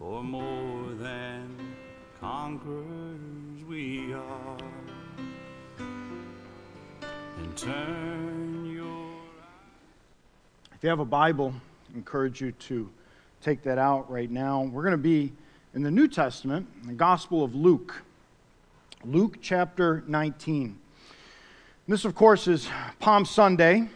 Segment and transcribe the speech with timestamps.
[0.00, 1.54] for more than
[2.22, 4.56] conquerors we are.
[7.36, 9.12] And turn your
[10.74, 11.52] If you have a Bible,
[11.92, 12.88] I encourage you to
[13.42, 14.62] take that out right now.
[14.62, 15.34] We're going to be
[15.74, 18.02] in the New Testament, the Gospel of Luke.
[19.04, 20.78] Luke chapter 19.
[21.86, 22.70] This, of course, is
[23.00, 23.76] Palm Sunday.
[23.80, 23.90] And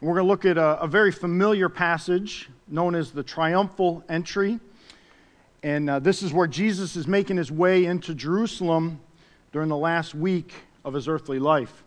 [0.00, 4.58] we're going to look at a, a very familiar passage known as the triumphal entry.
[5.66, 9.00] And uh, this is where Jesus is making his way into Jerusalem
[9.50, 11.82] during the last week of his earthly life.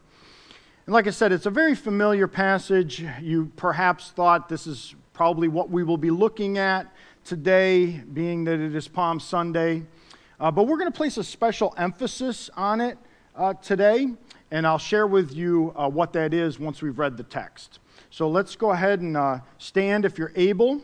[0.86, 3.06] And like I said, it's a very familiar passage.
[3.22, 6.94] You perhaps thought this is probably what we will be looking at
[7.24, 9.84] today, being that it is Palm Sunday.
[10.42, 12.98] Uh, but we're going to place a special emphasis on it
[13.34, 14.10] uh, today,
[14.52, 17.80] and I'll share with you uh, what that is once we've read the text.
[18.10, 20.82] So let's go ahead and uh, stand if you're able,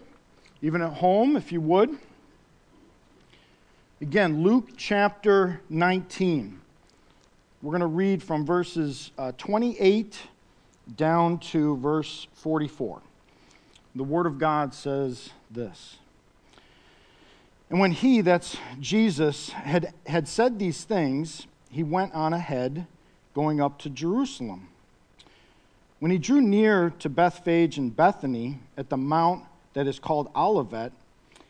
[0.62, 1.98] even at home, if you would.
[4.02, 6.60] Again, Luke chapter 19.
[7.62, 10.20] We're going to read from verses uh, 28
[10.98, 13.02] down to verse 44.
[13.96, 16.00] The Word of God says this.
[17.70, 22.88] And when he, that's Jesus, had, had said these things, he went on ahead,
[23.34, 24.68] going up to Jerusalem.
[26.00, 30.92] When he drew near to Bethphage and Bethany at the mount that is called Olivet,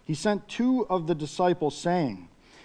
[0.06, 2.30] he sent two of the disciples, saying,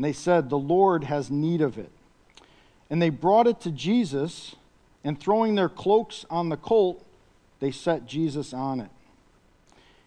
[0.00, 1.90] And they said, The Lord has need of it.
[2.88, 4.56] And they brought it to Jesus,
[5.04, 7.04] and throwing their cloaks on the colt,
[7.58, 8.88] they set Jesus on it.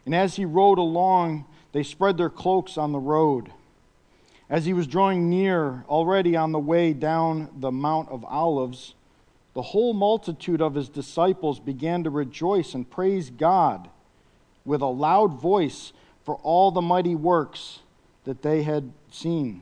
[0.04, 3.52] And as he rode along, they spread their cloaks on the road.
[4.50, 8.96] As he was drawing near, already on the way down the Mount of Olives,
[9.54, 13.90] the whole multitude of his disciples began to rejoice and praise God
[14.66, 15.94] with a loud voice
[16.24, 17.82] for all the mighty works
[18.24, 19.62] that they had seen,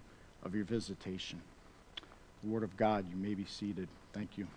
[0.43, 1.41] of your visitation.
[2.43, 3.87] The Word of God, you may be seated.
[4.13, 4.47] Thank you.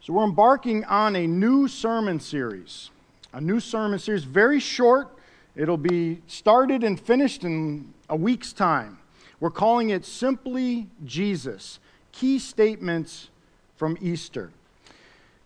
[0.00, 2.90] So, we're embarking on a new sermon series.
[3.32, 5.16] A new sermon series, very short.
[5.54, 8.98] It'll be started and finished in a week's time.
[9.38, 11.78] We're calling it Simply Jesus
[12.10, 13.28] Key Statements
[13.76, 14.50] from Easter.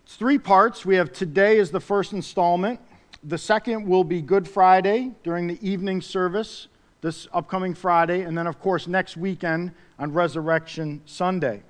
[0.05, 0.85] It's three parts.
[0.85, 2.79] We have today as the first installment.
[3.27, 6.69] The second will be Good Friday during the evening service
[7.01, 11.61] this upcoming Friday, and then, of course, next weekend on Resurrection Sunday.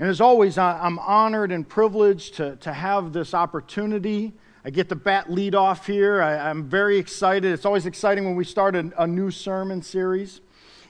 [0.00, 4.32] And as always, I'm honored and privileged to, to have this opportunity.
[4.64, 6.20] I get the bat lead off here.
[6.20, 7.52] I, am very excited.
[7.52, 10.40] It's always exciting when we start a, a new sermon series.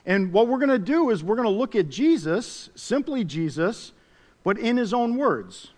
[0.07, 3.91] And what we're going to do is we're going to look at Jesus, simply Jesus,
[4.43, 5.73] but in his own words.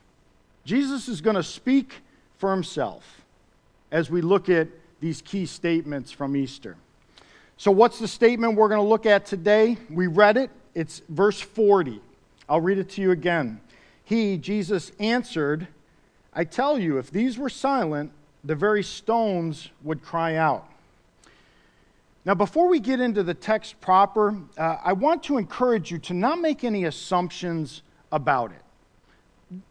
[0.63, 1.95] Jesus is going to speak
[2.37, 3.25] for himself
[3.91, 4.67] as we look at
[4.99, 6.75] these key statements from Easter.
[7.57, 9.77] So, what's the statement we're going to look at today?
[9.89, 12.01] We read it, it's verse 40.
[12.49, 13.59] I'll read it to you again.
[14.03, 15.67] He, Jesus, answered,
[16.33, 18.11] I tell you, if these were silent,
[18.43, 20.69] the very stones would cry out.
[22.23, 26.13] Now, before we get into the text proper, uh, I want to encourage you to
[26.13, 27.81] not make any assumptions
[28.11, 28.61] about it.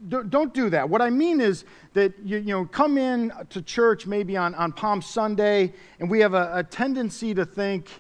[0.08, 0.88] Don't do that.
[0.88, 4.72] What I mean is that you, you know, come in to church maybe on, on
[4.72, 7.90] Palm Sunday, and we have a, a tendency to think,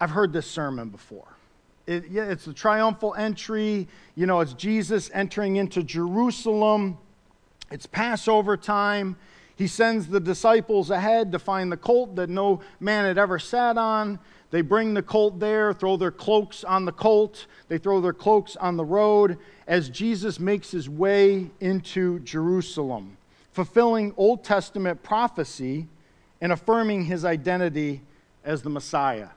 [0.00, 1.28] I've heard this sermon before.
[1.86, 3.86] It, yeah, it's the triumphal entry.
[4.14, 6.96] You know, it's Jesus entering into Jerusalem.
[7.70, 9.16] It's Passover time.
[9.56, 13.76] He sends the disciples ahead to find the colt that no man had ever sat
[13.76, 14.18] on.
[14.54, 17.46] They bring the colt there, throw their cloaks on the colt.
[17.66, 19.36] They throw their cloaks on the road
[19.66, 23.16] as Jesus makes his way into Jerusalem,
[23.50, 25.88] fulfilling Old Testament prophecy
[26.40, 28.02] and affirming his identity
[28.44, 29.30] as the Messiah.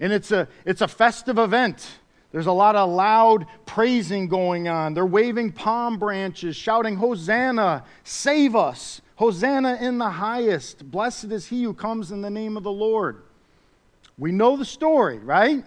[0.00, 1.86] And it's a, it's a festive event.
[2.30, 4.94] There's a lot of loud praising going on.
[4.94, 9.02] They're waving palm branches, shouting, Hosanna, save us.
[9.16, 10.90] Hosanna in the highest.
[10.90, 13.24] Blessed is he who comes in the name of the Lord.
[14.22, 15.64] We know the story, right?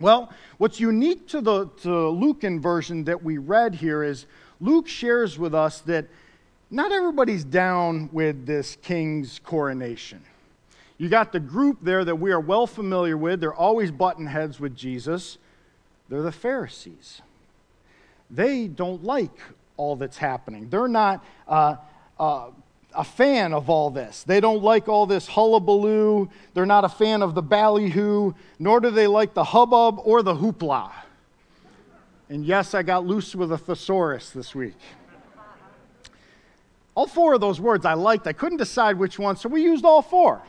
[0.00, 4.24] Well, what's unique to the to Lucan version that we read here is
[4.62, 6.06] Luke shares with us that
[6.70, 10.22] not everybody's down with this king's coronation.
[10.96, 13.42] You got the group there that we are well familiar with.
[13.42, 15.36] They're always button heads with Jesus.
[16.08, 17.20] They're the Pharisees.
[18.30, 19.38] They don't like
[19.76, 20.70] all that's happening.
[20.70, 21.76] They're not uh,
[22.18, 22.52] uh,
[22.96, 24.22] a fan of all this.
[24.22, 26.28] They don't like all this hullabaloo.
[26.54, 30.34] They're not a fan of the ballyhoo, nor do they like the hubbub or the
[30.34, 30.90] hoopla.
[32.28, 34.76] And yes, I got loose with a thesaurus this week.
[36.94, 38.26] All four of those words I liked.
[38.26, 40.42] I couldn't decide which one, so we used all four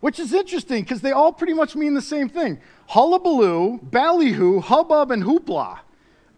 [0.00, 5.10] which is interesting because they all pretty much mean the same thing hullabaloo, ballyhoo, hubbub,
[5.10, 5.80] and hoopla.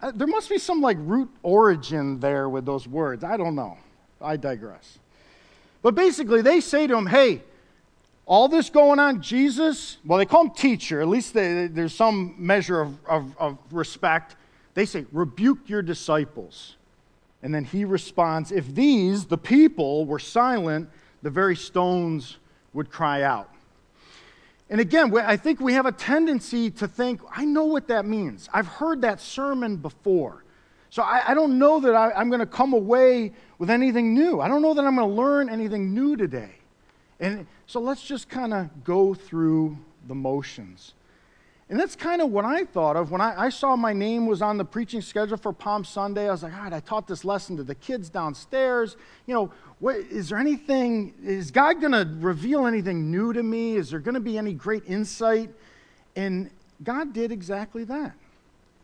[0.00, 3.24] Uh, there must be some like root origin there with those words.
[3.24, 3.76] I don't know.
[4.20, 4.98] I digress.
[5.82, 7.42] But basically, they say to him, hey,
[8.26, 12.34] all this going on, Jesus, well, they call him teacher, at least they, there's some
[12.36, 14.36] measure of, of, of respect.
[14.74, 16.76] They say, rebuke your disciples.
[17.42, 20.90] And then he responds, if these, the people, were silent,
[21.22, 22.36] the very stones
[22.74, 23.50] would cry out.
[24.70, 28.48] And again, I think we have a tendency to think, I know what that means.
[28.52, 30.44] I've heard that sermon before.
[30.90, 34.40] So I, I don't know that I, I'm going to come away with anything new.
[34.40, 36.52] I don't know that I'm going to learn anything new today.
[37.20, 39.76] And so let's just kind of go through
[40.06, 40.94] the motions.
[41.70, 44.40] And that's kind of what I thought of when I, I, saw my name was
[44.40, 46.26] on the preaching schedule for Palm Sunday.
[46.26, 48.96] I was like, right, I taught this lesson to the kids downstairs.
[49.26, 53.76] You know, what, is there anything, is God going to reveal anything new to me?
[53.76, 55.50] Is there going to be any great insight?
[56.16, 56.50] And
[56.82, 58.14] God did exactly that.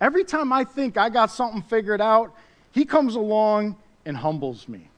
[0.05, 2.37] Every time I think I got something figured out,
[2.73, 4.91] He comes along and humbles me.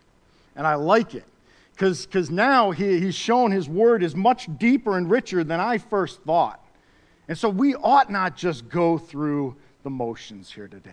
[0.56, 1.22] And I like it
[1.70, 6.22] because now he, He's shown His word is much deeper and richer than I first
[6.22, 6.60] thought.
[7.28, 9.54] And so we ought not just go through
[9.84, 10.90] the motions here today.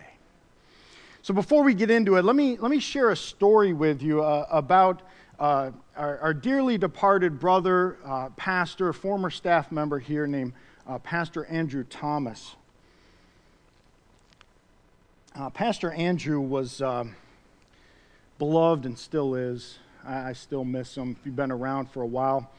[1.22, 4.22] So before we get into it, let me, let me share a story with you
[4.22, 5.02] uh, about
[5.40, 10.52] uh, our, our, dearly departed brother, uh, pastor, former staff member here named
[10.86, 12.54] uh, Pastor Andrew Thomas.
[15.36, 17.16] Uh, pastor Andrew was um,
[18.38, 19.78] beloved and still is.
[20.06, 21.16] I, I still miss him.
[21.18, 22.52] If you've been around for a while,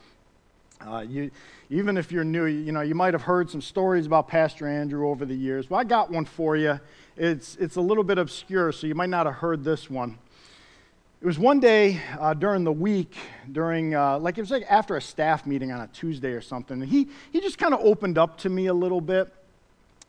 [0.86, 1.31] uh, you,
[1.69, 5.07] even if you're new, you know, you might have heard some stories about Pastor Andrew
[5.07, 5.69] over the years.
[5.69, 6.77] Well, I got one for you.
[7.16, 10.18] It's, it's a little bit obscure, so you might not have heard this one.
[11.21, 13.16] It was one day uh, during the week,
[13.54, 16.81] during, uh, like, it was like after a staff meeting on a Tuesday or something.
[16.81, 19.33] And he, he just kind of opened up to me a little bit.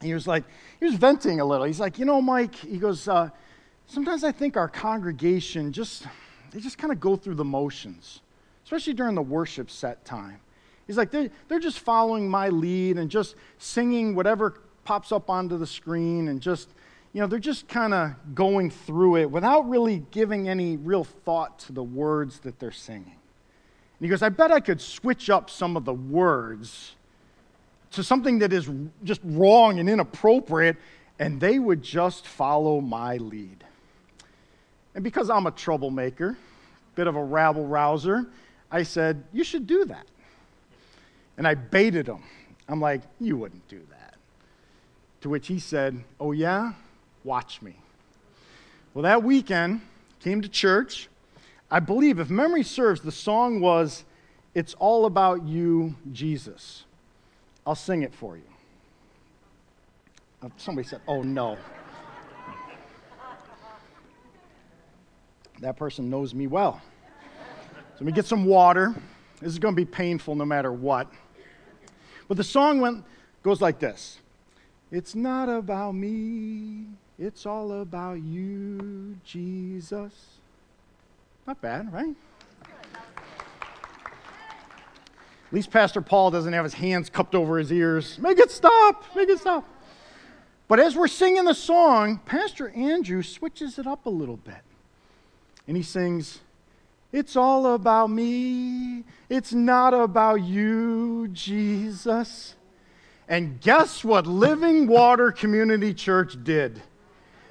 [0.07, 0.45] He was like,
[0.79, 1.67] he was venting a little.
[1.67, 3.31] He's like, you know, Mike, he goes, uh,
[3.87, 6.07] sometimes I think our congregation just,
[6.51, 8.21] they just kind of go through the motions,
[8.65, 10.41] especially during the worship set time.
[10.87, 15.59] He's like, they're, they're just following my lead and just singing whatever pops up onto
[15.59, 16.69] the screen and just,
[17.13, 21.59] you know, they're just kind of going through it without really giving any real thought
[21.61, 23.17] to the words that they're singing.
[23.99, 26.95] And he goes, I bet I could switch up some of the words
[27.97, 28.71] to something that is
[29.05, 30.76] just wrong and inappropriate,
[31.19, 33.65] and they would just follow my lead.
[34.95, 36.37] And because I'm a troublemaker,
[36.95, 38.26] bit of a rabble rouser,
[38.71, 40.07] I said, You should do that.
[41.37, 42.23] And I baited him.
[42.69, 44.15] I'm like, You wouldn't do that.
[45.21, 46.73] To which he said, Oh, yeah?
[47.25, 47.76] Watch me.
[48.95, 49.83] Well, that weekend,
[50.21, 51.09] came to church.
[51.71, 54.05] I believe, if memory serves, the song was,
[54.55, 56.85] It's All About You, Jesus.
[57.67, 58.45] I'll sing it for you.
[60.43, 61.59] Uh, somebody said, Oh, no.
[65.61, 66.81] That person knows me well.
[67.95, 68.95] So let me get some water.
[69.41, 71.11] This is going to be painful no matter what.
[72.29, 73.05] But the song went,
[73.43, 74.21] goes like this
[74.91, 76.87] It's not about me,
[77.19, 80.13] It's all about you, Jesus.
[81.47, 82.15] Not bad, right?
[85.47, 88.19] At least Pastor Paul doesn't have his hands cupped over his ears.
[88.19, 89.05] Make it stop!
[89.15, 89.65] Make it stop.
[90.69, 94.62] But as we're singing the song, Pastor Andrew switches it up a little bit.
[95.69, 96.41] And he sings,
[97.12, 99.05] It's all about me.
[99.29, 102.57] It's not about you, Jesus.
[103.29, 106.83] And guess what Living Water Community Church did?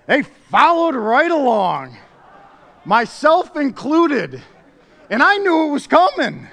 [0.08, 1.98] They followed right along,
[2.84, 4.42] myself included.
[5.10, 6.48] And I knew it was coming.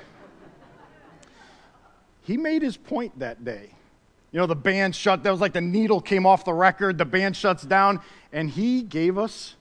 [2.23, 3.71] He made his point that day.
[4.31, 7.05] You know, the band shut, that was like the needle came off the record, the
[7.05, 8.01] band shuts down,
[8.33, 9.57] and he gave us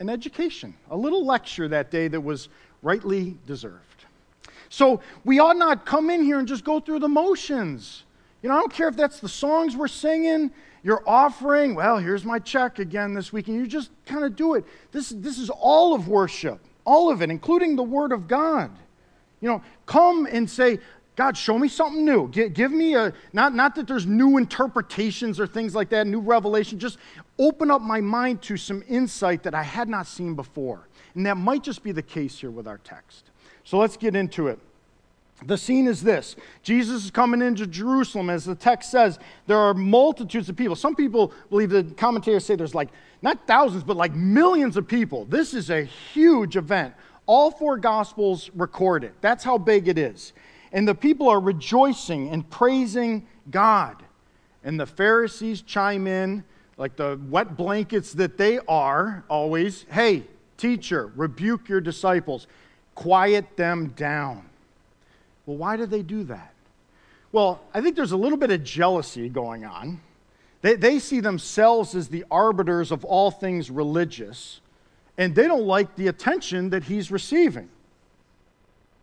[0.00, 2.48] an education, a little lecture that day that was
[2.82, 4.06] rightly deserved.
[4.70, 8.04] So we ought not come in here and just go through the motions.
[8.42, 10.50] You know, I don't care if that's the songs we're singing,
[10.82, 11.74] your offering.
[11.74, 14.64] Well, here's my check again this week, and you just kind of do it.
[14.90, 18.70] This, this is all of worship, all of it, including the Word of God.
[19.40, 20.80] You know, come and say,
[21.16, 22.28] God, show me something new.
[22.28, 26.78] Give, me a, not, not that there's new interpretations or things like that, new revelation.
[26.78, 26.98] Just
[27.38, 30.88] open up my mind to some insight that I had not seen before.
[31.14, 33.30] And that might just be the case here with our text.
[33.62, 34.58] So let's get into it.
[35.46, 38.30] The scene is this Jesus is coming into Jerusalem.
[38.30, 40.74] As the text says, there are multitudes of people.
[40.74, 42.88] Some people believe the commentators say there's like,
[43.22, 45.26] not thousands, but like millions of people.
[45.26, 46.94] This is a huge event.
[47.26, 49.14] All four Gospels record it.
[49.20, 50.32] That's how big it is.
[50.74, 54.02] And the people are rejoicing and praising God.
[54.64, 56.42] And the Pharisees chime in,
[56.76, 60.24] like the wet blankets that they are always hey,
[60.58, 62.48] teacher, rebuke your disciples,
[62.96, 64.44] quiet them down.
[65.46, 66.52] Well, why do they do that?
[67.30, 70.00] Well, I think there's a little bit of jealousy going on.
[70.62, 74.60] They, they see themselves as the arbiters of all things religious,
[75.18, 77.68] and they don't like the attention that he's receiving.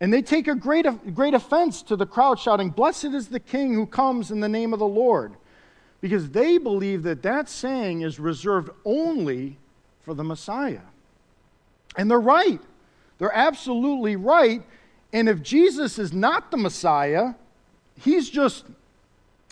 [0.02, 3.72] And they take a great, great offense to the crowd shouting, Blessed is the King
[3.72, 5.34] who comes in the name of the Lord.
[6.00, 9.58] Because they believe that that saying is reserved only
[10.00, 10.80] for the Messiah.
[11.96, 12.60] And they're right.
[13.18, 14.64] They're absolutely right.
[15.12, 17.34] And if Jesus is not the Messiah,
[17.96, 18.64] he's just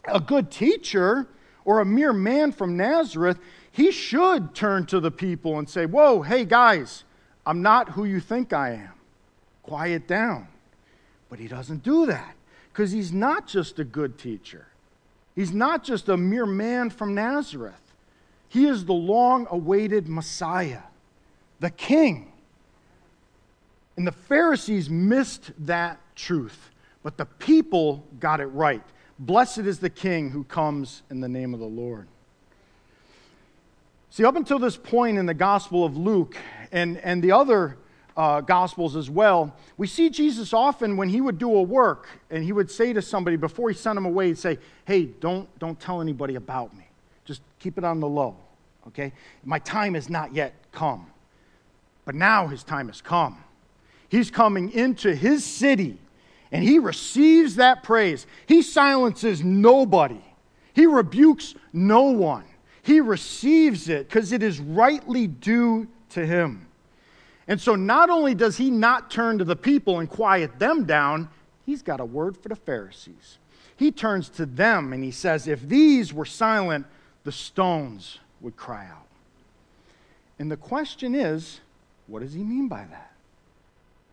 [0.07, 1.29] a good teacher
[1.65, 3.39] or a mere man from Nazareth,
[3.71, 7.05] he should turn to the people and say, Whoa, hey guys,
[7.47, 9.00] I'm not who you think I am
[9.63, 10.49] quiet down.
[11.29, 12.35] But he doesn't do that
[12.73, 14.67] because he's not just a good teacher.
[15.35, 17.81] He's not just a mere man from Nazareth.
[18.49, 20.83] He is the long awaited Messiah,
[21.61, 22.33] the King.
[23.97, 26.71] And the Pharisees missed that truth,
[27.03, 28.83] but the people got it right.
[29.19, 32.09] Blessed is the King who comes in the name of the Lord.
[34.11, 36.37] See, up until this point in the Gospel of Luke
[36.73, 37.77] and, and the other
[38.21, 42.45] uh, Gospels as well, we see Jesus often when he would do a work and
[42.45, 45.81] he would say to somebody before he sent them away, he'd say, Hey, don't, don't
[45.81, 46.87] tell anybody about me.
[47.25, 48.37] Just keep it on the low,
[48.89, 49.15] okay?
[49.43, 51.07] My time has not yet come.
[52.05, 53.43] But now his time has come.
[54.11, 55.97] He's coming into his city
[56.53, 58.27] and he receives that praise.
[58.45, 60.23] He silences nobody,
[60.75, 62.45] he rebukes no one.
[62.83, 66.67] He receives it because it is rightly due to him.
[67.51, 71.29] And so not only does he not turn to the people and quiet them down,
[71.67, 73.39] he's got a word for the Pharisees.
[73.77, 76.87] He turns to them and he says, If these were silent,
[77.25, 79.09] the stones would cry out.
[80.39, 81.61] And the question is,
[82.07, 83.13] what does he mean by that?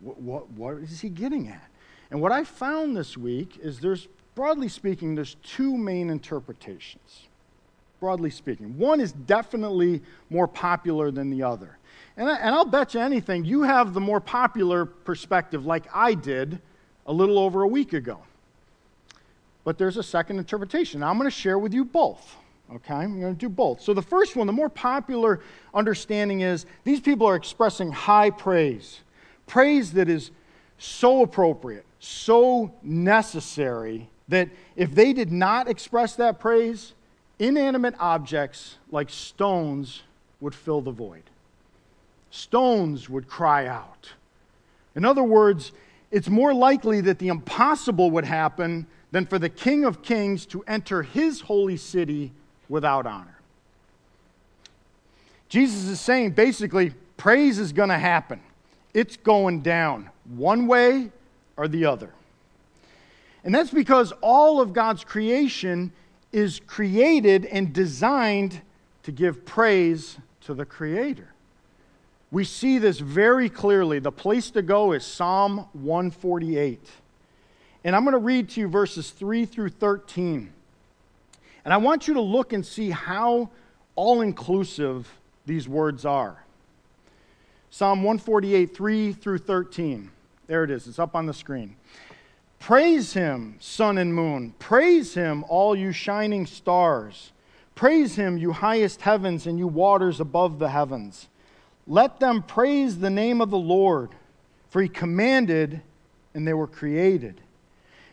[0.00, 1.70] What, what, what is he getting at?
[2.10, 7.28] And what I found this week is there's, broadly speaking, there's two main interpretations.
[8.00, 11.77] Broadly speaking, one is definitely more popular than the other.
[12.18, 16.60] And, I, will bet you anything, you have the more popular perspective, like I did
[17.06, 18.18] a little over a week ago.
[19.62, 21.00] But there's a second interpretation.
[21.04, 22.36] I'm going to share with you both.
[22.74, 22.94] Okay?
[22.94, 23.80] I'm going to do both.
[23.80, 25.40] So, the first one, the more popular
[25.72, 29.00] understanding is these people are expressing high praise.
[29.46, 30.32] Praise that is
[30.76, 36.94] so appropriate, so necessary, that if they did not express that praise,
[37.38, 40.02] inanimate objects like stones
[40.40, 41.22] would fill the void
[42.30, 44.10] stones would cry out.
[44.94, 45.72] In other words,
[46.10, 50.62] it's more likely that the impossible would happen than for the King of Kings to
[50.66, 52.32] enter his holy city
[52.68, 53.38] without honor.
[55.48, 58.40] Jesus is saying basically, praise is going to happen.
[58.92, 61.10] It's going down one way
[61.56, 62.12] or the other.
[63.44, 65.92] And that's because all of God's creation
[66.32, 68.60] is created and designed
[69.04, 71.32] to give praise to the Creator.
[72.30, 73.98] We see this very clearly.
[73.98, 76.80] The place to go is Psalm 148.
[77.84, 80.52] And I'm going to read to you verses 3 through 13.
[81.64, 83.50] And I want you to look and see how
[83.94, 85.08] all inclusive
[85.46, 86.44] these words are.
[87.70, 90.10] Psalm 148, 3 through 13.
[90.46, 91.76] There it is, it's up on the screen.
[92.58, 94.54] Praise him, sun and moon.
[94.58, 97.32] Praise him, all you shining stars.
[97.74, 101.28] Praise him, you highest heavens and you waters above the heavens.
[101.88, 104.10] Let them praise the name of the Lord,
[104.68, 105.80] for he commanded
[106.34, 107.40] and they were created.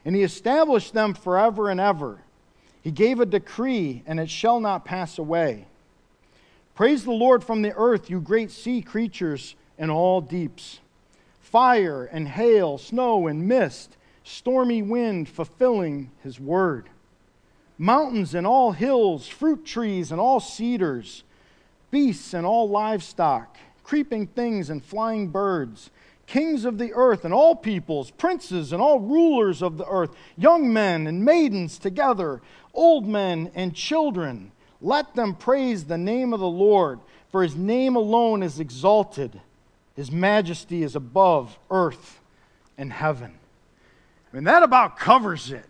[0.06, 2.22] And he established them forever and ever.
[2.82, 5.68] He gave a decree and it shall not pass away.
[6.74, 10.80] Praise the Lord from the earth, you great sea creatures and all deeps.
[11.42, 16.90] Fire and hail, snow and mist, stormy wind fulfilling his word.
[17.78, 21.24] Mountains and all hills, fruit trees and all cedars,
[21.92, 25.92] beasts and all livestock, creeping things and flying birds,
[26.26, 30.74] kings of the earth and all peoples, princes and all rulers of the earth, young
[30.74, 32.42] men and maidens together,
[32.74, 34.52] old men and children.
[34.82, 37.00] Let them praise the name of the Lord,
[37.32, 39.40] for his name alone is exalted.
[39.96, 42.20] His majesty is above earth
[42.80, 43.34] and heaven.
[44.34, 45.66] I mean, that about covers it.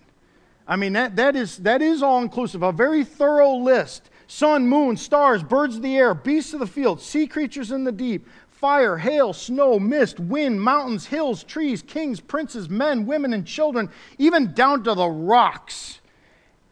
[0.66, 4.98] I mean, that, that, is, that is all inclusive, a very thorough list sun, moon,
[4.98, 8.98] stars, birds of the air, beasts of the field, sea creatures in the deep, fire,
[8.98, 14.84] hail, snow, mist, wind, mountains, hills, trees, kings, princes, men, women, and children, even down
[14.84, 16.00] to the rocks.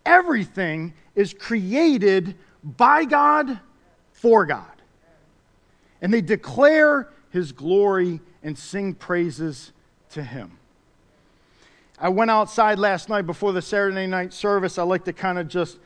[0.06, 3.60] Everything is created by God
[4.12, 4.66] for God.
[6.02, 9.72] And they declare his glory and sing praises
[10.10, 10.58] to him.
[12.00, 14.78] I went outside last night before the Saturday night service.
[14.78, 15.80] I like to kind of just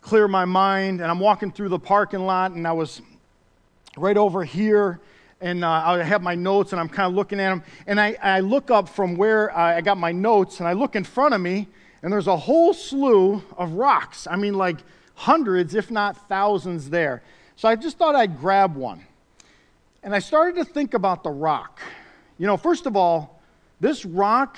[0.00, 3.02] clear my mind, and I'm walking through the parking lot, and I was
[3.96, 5.00] right over here,
[5.40, 8.16] and uh, I have my notes, and I'm kind of looking at them, and I,
[8.22, 11.40] I look up from where I got my notes, and I look in front of
[11.40, 11.68] me,
[12.02, 14.26] and there's a whole slew of rocks.
[14.30, 14.78] I mean, like
[15.14, 17.22] hundreds, if not thousands, there.
[17.56, 19.04] So I just thought I'd grab one.
[20.02, 21.80] And I started to think about the rock.
[22.38, 23.42] You know, first of all,
[23.80, 24.56] this rock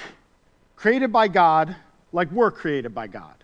[0.76, 1.74] created by God,
[2.12, 3.41] like we're created by God.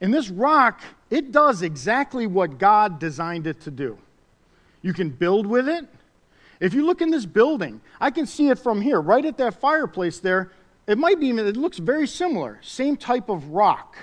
[0.00, 3.98] And this rock, it does exactly what God designed it to do.
[4.82, 5.86] You can build with it.
[6.58, 9.60] If you look in this building, I can see it from here, right at that
[9.60, 10.52] fireplace there.
[10.86, 13.96] It might be, even, it looks very similar, same type of rock.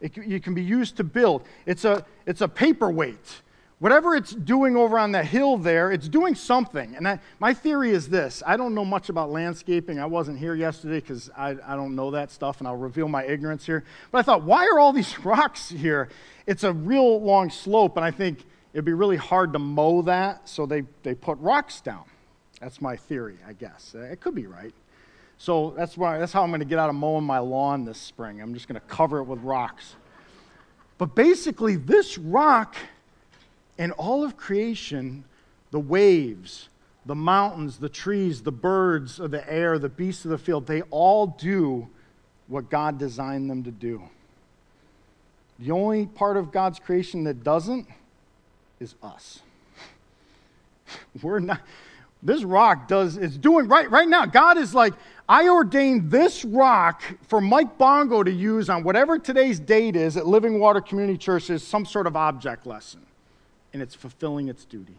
[0.00, 1.44] It, it can be used to build.
[1.66, 3.42] It's a, it's a paperweight
[3.80, 6.94] whatever it's doing over on the hill there, it's doing something.
[6.94, 9.98] And I, my theory is this I don't know much about landscaping.
[9.98, 13.24] I wasn't here yesterday because I, I don't know that stuff, and I'll reveal my
[13.24, 13.82] ignorance here.
[14.12, 16.08] But I thought, why are all these rocks here?
[16.46, 20.48] It's a real long slope, and I think it'd be really hard to mow that,
[20.48, 22.04] so they, they put rocks down.
[22.60, 23.94] That's my theory, I guess.
[23.94, 24.74] Uh, it could be right.
[25.38, 27.98] So that's, why, that's how I'm going to get out of mowing my lawn this
[27.98, 28.42] spring.
[28.42, 29.96] I'm just going to cover it with rocks.
[30.98, 32.76] But basically, this rock
[33.80, 35.24] and all of creation,
[35.70, 36.68] the waves,
[37.06, 40.82] the mountains, the trees, the birds of the air, the beasts of the field, they
[40.82, 41.88] all do
[42.46, 44.02] what God designed them to do.
[45.58, 47.88] The only part of God's creation that doesn't
[48.80, 49.40] is us.
[51.22, 51.62] We're not
[52.22, 54.26] this rock does it's doing right right now.
[54.26, 54.92] God is like,
[55.26, 60.26] I ordained this rock for Mike Bongo to use on whatever today's date is at
[60.26, 63.06] Living Water Community Church as some sort of object lesson
[63.72, 64.96] and it's fulfilling its duty.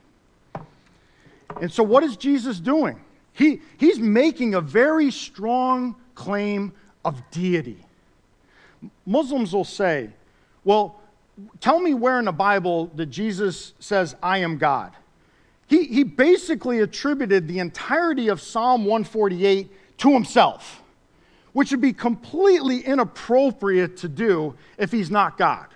[1.59, 2.99] And so, what is Jesus doing?
[3.33, 7.85] He, he's making a very strong claim of deity.
[9.05, 10.09] Muslims will say,
[10.63, 10.99] Well,
[11.59, 14.93] tell me where in the Bible that Jesus says, I am God.
[15.67, 20.81] He, he basically attributed the entirety of Psalm 148 to himself,
[21.53, 25.67] which would be completely inappropriate to do if he's not God.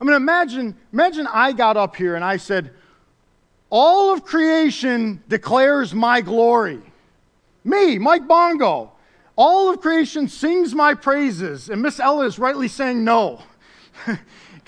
[0.00, 2.72] I mean, imagine, imagine I got up here and I said,
[3.70, 6.80] All of creation declares my glory.
[7.64, 8.92] Me, Mike Bongo.
[9.36, 11.68] All of creation sings my praises.
[11.68, 13.42] And Miss Ella is rightly saying no.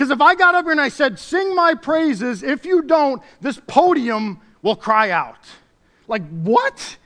[0.01, 3.23] Because if I got up here and I said, Sing my praises, if you don't,
[3.43, 5.47] this podium will cry out.
[6.09, 6.97] Like, what?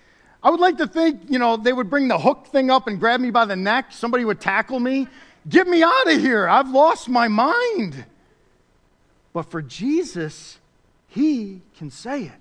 [0.44, 3.00] I would like to think, you know, they would bring the hook thing up and
[3.00, 3.86] grab me by the neck.
[3.90, 5.08] Somebody would tackle me.
[5.48, 6.46] Get me out of here.
[6.48, 8.04] I've lost my mind.
[9.34, 10.58] But for Jesus,
[11.08, 12.40] he can say it.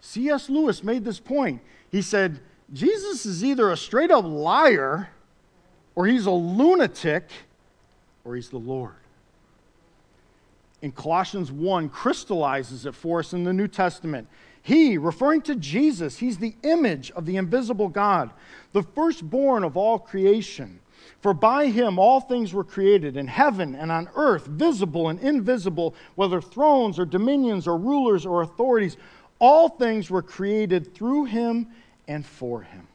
[0.00, 0.50] C.S.
[0.50, 1.60] Lewis made this point.
[1.92, 2.40] He said,
[2.72, 5.10] Jesus is either a straight up liar,
[5.94, 7.28] or he's a lunatic,
[8.24, 8.94] or he's the Lord.
[10.82, 14.26] in Colossians 1 crystallizes it for us in the New Testament.
[14.62, 18.30] He, referring to Jesus, he's the image of the invisible God,
[18.72, 20.80] the firstborn of all creation.
[21.20, 25.94] For by him all things were created in heaven and on earth, visible and invisible,
[26.14, 28.96] whether thrones or dominions or rulers or authorities.
[29.38, 31.68] All things were created through him
[32.08, 32.86] and for him.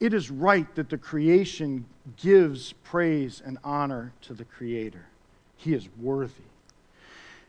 [0.00, 1.84] It is right that the creation
[2.16, 5.06] gives praise and honor to the Creator.
[5.56, 6.42] He is worthy.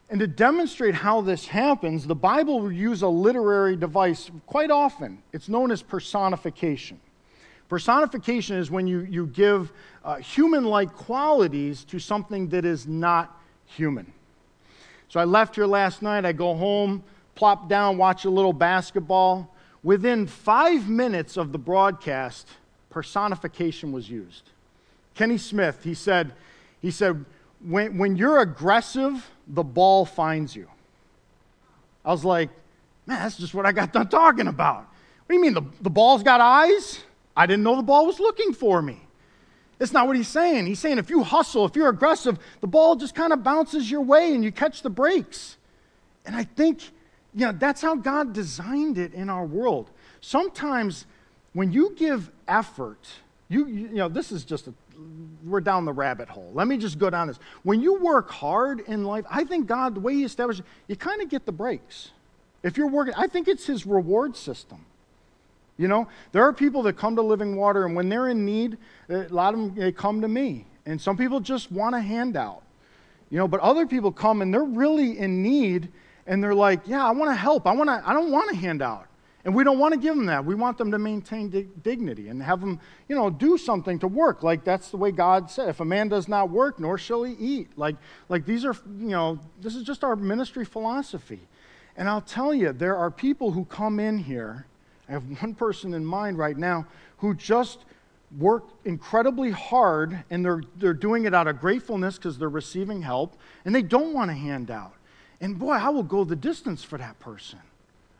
[0.09, 5.23] And to demonstrate how this happens, the Bible will use a literary device quite often.
[5.31, 6.99] It's known as personification.
[7.69, 9.71] Personification is when you, you give
[10.03, 14.11] uh, human like qualities to something that is not human.
[15.09, 16.25] So I left here last night.
[16.25, 17.03] I go home,
[17.35, 19.53] plop down, watch a little basketball.
[19.83, 22.47] Within five minutes of the broadcast,
[22.89, 24.51] personification was used.
[25.15, 26.33] Kenny Smith, he said,
[26.81, 27.25] he said
[27.63, 30.67] when, when you're aggressive, the ball finds you.
[32.03, 32.49] I was like,
[33.05, 34.77] man, that's just what I got done talking about.
[34.77, 35.53] What do you mean?
[35.53, 37.01] The, the ball's got eyes?
[37.35, 38.99] I didn't know the ball was looking for me.
[39.79, 40.65] That's not what he's saying.
[40.67, 44.01] He's saying if you hustle, if you're aggressive, the ball just kind of bounces your
[44.01, 45.57] way and you catch the breaks.
[46.25, 46.83] And I think,
[47.33, 49.89] you know, that's how God designed it in our world.
[50.21, 51.05] Sometimes
[51.53, 53.07] when you give effort,
[53.49, 54.73] you, you know, this is just a,
[55.43, 56.51] we're down the rabbit hole.
[56.53, 57.39] Let me just go down this.
[57.63, 60.95] When you work hard in life, I think God, the way He established it, you
[60.95, 62.11] kind of get the breaks.
[62.61, 64.85] If you're working, I think it's His reward system.
[65.77, 68.77] You know, there are people that come to Living Water, and when they're in need,
[69.09, 70.65] a lot of them they come to me.
[70.85, 72.63] And some people just want a handout.
[73.29, 75.89] You know, but other people come and they're really in need,
[76.27, 77.65] and they're like, "Yeah, I want to help.
[77.65, 78.03] I want to.
[78.05, 79.07] I don't want a handout."
[79.45, 80.45] And we don't want to give them that.
[80.45, 84.07] We want them to maintain dig- dignity and have them, you know, do something to
[84.07, 84.41] work.
[84.41, 85.67] Like that's the way God said.
[85.67, 87.77] If a man does not work, nor shall he eat.
[87.77, 87.97] Like,
[88.29, 91.41] like these are, you know, this is just our ministry philosophy.
[91.97, 94.65] And I'll tell you, there are people who come in here
[95.07, 96.85] I have one person in mind right now
[97.17, 97.79] who just
[98.37, 103.37] worked incredibly hard and they're, they're doing it out of gratefulness because they're receiving help
[103.65, 104.93] and they don't want a handout.
[105.41, 107.59] And boy, I will go the distance for that person.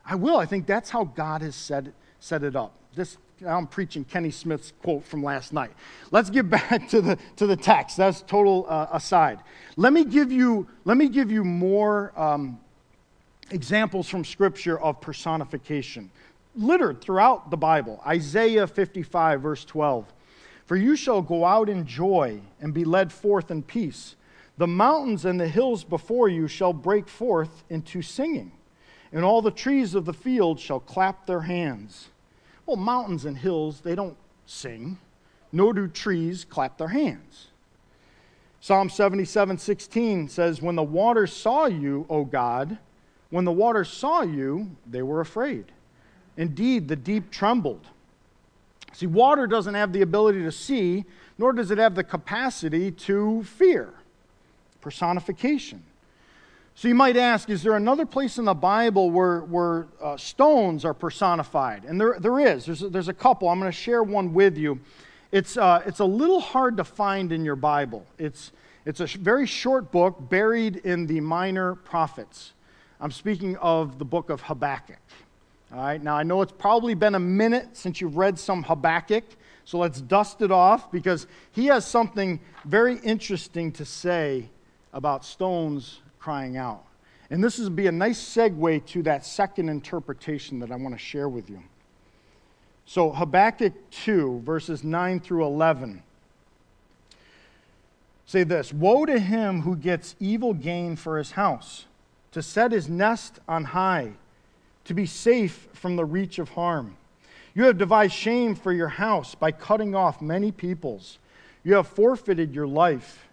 [0.06, 0.36] I will.
[0.36, 1.86] I think that's how God has set,
[2.20, 2.74] set it up.
[2.94, 3.16] This,
[3.46, 5.70] I'm preaching Kenny Smith's quote from last night.
[6.10, 7.96] Let's get back to the, to the text.
[7.96, 9.40] That's total uh, aside.
[9.76, 12.60] Let me give you, let me give you more um,
[13.50, 16.10] examples from Scripture of personification
[16.56, 18.00] littered throughout the Bible.
[18.06, 20.12] Isaiah 55, verse 12.
[20.66, 24.16] For you shall go out in joy and be led forth in peace.
[24.56, 28.52] The mountains and the hills before you shall break forth into singing,
[29.12, 32.08] and all the trees of the field shall clap their hands.
[32.64, 34.98] Well, mountains and hills, they don't sing,
[35.52, 37.48] nor do trees clap their hands.
[38.60, 42.78] Psalm 77 16 says, When the waters saw you, O God,
[43.28, 45.66] when the waters saw you, they were afraid.
[46.36, 47.86] Indeed, the deep trembled.
[48.92, 51.04] See, water doesn't have the ability to see,
[51.36, 53.92] nor does it have the capacity to fear.
[54.80, 55.82] Personification.
[56.76, 60.84] So you might ask, is there another place in the Bible where, where uh, stones
[60.84, 61.84] are personified?
[61.84, 62.66] And there, there is.
[62.66, 63.48] There's a, there's a couple.
[63.48, 64.80] I'm going to share one with you.
[65.30, 68.04] It's, uh, it's a little hard to find in your Bible.
[68.18, 68.52] It's,
[68.84, 72.52] it's a very short book buried in the minor prophets.
[73.00, 74.98] I'm speaking of the book of Habakkuk.
[75.74, 79.24] All right, now I know it's probably been a minute since you've read some Habakkuk,
[79.64, 84.48] so let's dust it off because he has something very interesting to say
[84.92, 86.84] about stones crying out.
[87.28, 90.98] And this would be a nice segue to that second interpretation that I want to
[90.98, 91.60] share with you.
[92.86, 96.04] So, Habakkuk 2, verses 9 through 11
[98.26, 101.86] say this Woe to him who gets evil gain for his house,
[102.30, 104.12] to set his nest on high
[104.84, 106.96] to be safe from the reach of harm.
[107.54, 111.18] You have devised shame for your house by cutting off many peoples.
[111.62, 113.26] You have forfeited your life,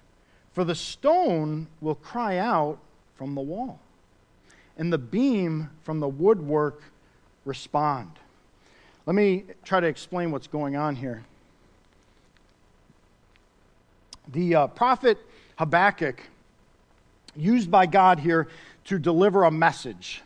[0.54, 2.78] for the stone will cry out
[3.16, 3.80] from the wall,
[4.78, 6.84] and the beam from the woodwork
[7.46, 8.12] respond.
[9.06, 11.24] Let me try to explain what's going on here.
[14.32, 15.18] The uh, prophet
[15.58, 16.22] Habakkuk,
[17.36, 18.48] used by God here
[18.86, 20.24] to deliver a message.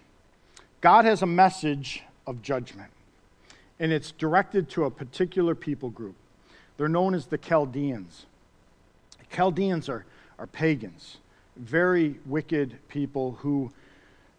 [0.86, 2.92] God has a message of judgment,
[3.80, 6.14] and it's directed to a particular people group.
[6.78, 8.28] They're known as the Chaldeans.
[9.32, 10.06] Chaldeans are,
[10.38, 11.18] are pagans,
[11.56, 13.72] very wicked people who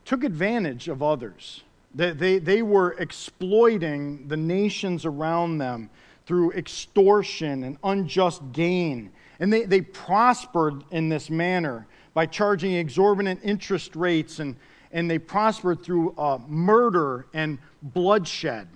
[0.04, 1.64] took advantage of others.
[1.96, 5.90] They, they, they were exploiting the nations around them
[6.26, 9.10] through extortion and unjust gain.
[9.40, 14.54] And they, they prospered in this manner by charging exorbitant interest rates, and,
[14.92, 18.68] and they prospered through uh, murder and bloodshed.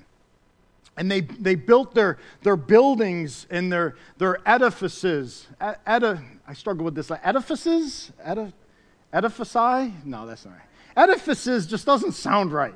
[0.96, 5.46] And they, they built their, their buildings and their, their edifices.
[5.60, 7.10] Edi, I struggle with this.
[7.22, 8.12] Edifices?
[8.28, 8.52] Edi,
[9.14, 10.04] edifici?
[10.04, 10.62] No, that's not right.
[10.96, 12.74] Edifices just doesn't sound right.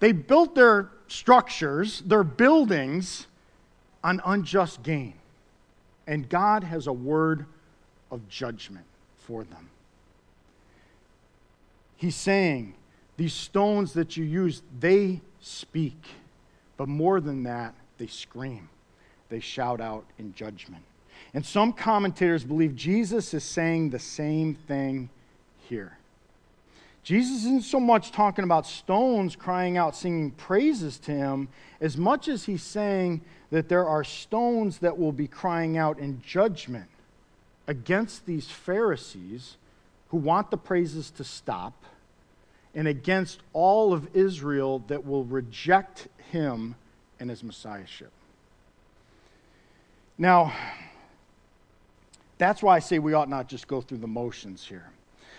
[0.00, 3.26] They built their structures, their buildings,
[4.04, 5.14] on unjust gain.
[6.06, 7.46] And God has a word
[8.10, 8.84] of judgment
[9.16, 9.68] for them.
[12.02, 12.74] He's saying,
[13.16, 16.04] These stones that you use, they speak.
[16.76, 18.68] But more than that, they scream.
[19.28, 20.82] They shout out in judgment.
[21.32, 25.10] And some commentators believe Jesus is saying the same thing
[25.68, 25.96] here.
[27.04, 31.48] Jesus isn't so much talking about stones crying out, singing praises to him,
[31.80, 36.20] as much as he's saying that there are stones that will be crying out in
[36.20, 36.90] judgment
[37.68, 39.56] against these Pharisees
[40.08, 41.84] who want the praises to stop
[42.74, 46.74] and against all of Israel that will reject him
[47.20, 48.10] and his messiahship.
[50.18, 50.52] Now,
[52.38, 54.90] that's why I say we ought not just go through the motions here.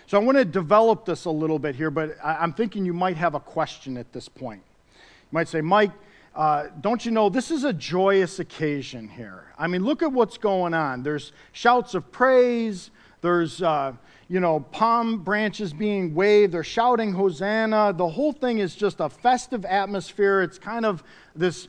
[0.07, 3.17] So I want to develop this a little bit here, but I'm thinking you might
[3.17, 4.61] have a question at this point.
[4.95, 5.91] You might say, Mike,
[6.35, 9.45] uh, don't you know this is a joyous occasion here?
[9.57, 11.03] I mean, look at what's going on.
[11.03, 12.91] There's shouts of praise,
[13.21, 13.93] there's, uh,
[14.33, 17.93] you know, palm branches being waved, they're shouting Hosanna.
[17.95, 20.41] The whole thing is just a festive atmosphere.
[20.41, 21.03] It's kind of
[21.35, 21.67] this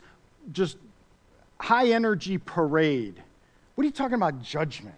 [0.51, 0.79] just
[1.61, 3.23] high energy parade.
[3.75, 4.95] What are you talking about, judgment?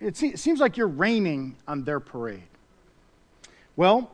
[0.00, 2.42] It seems like you're raining on their parade.
[3.76, 4.10] Well,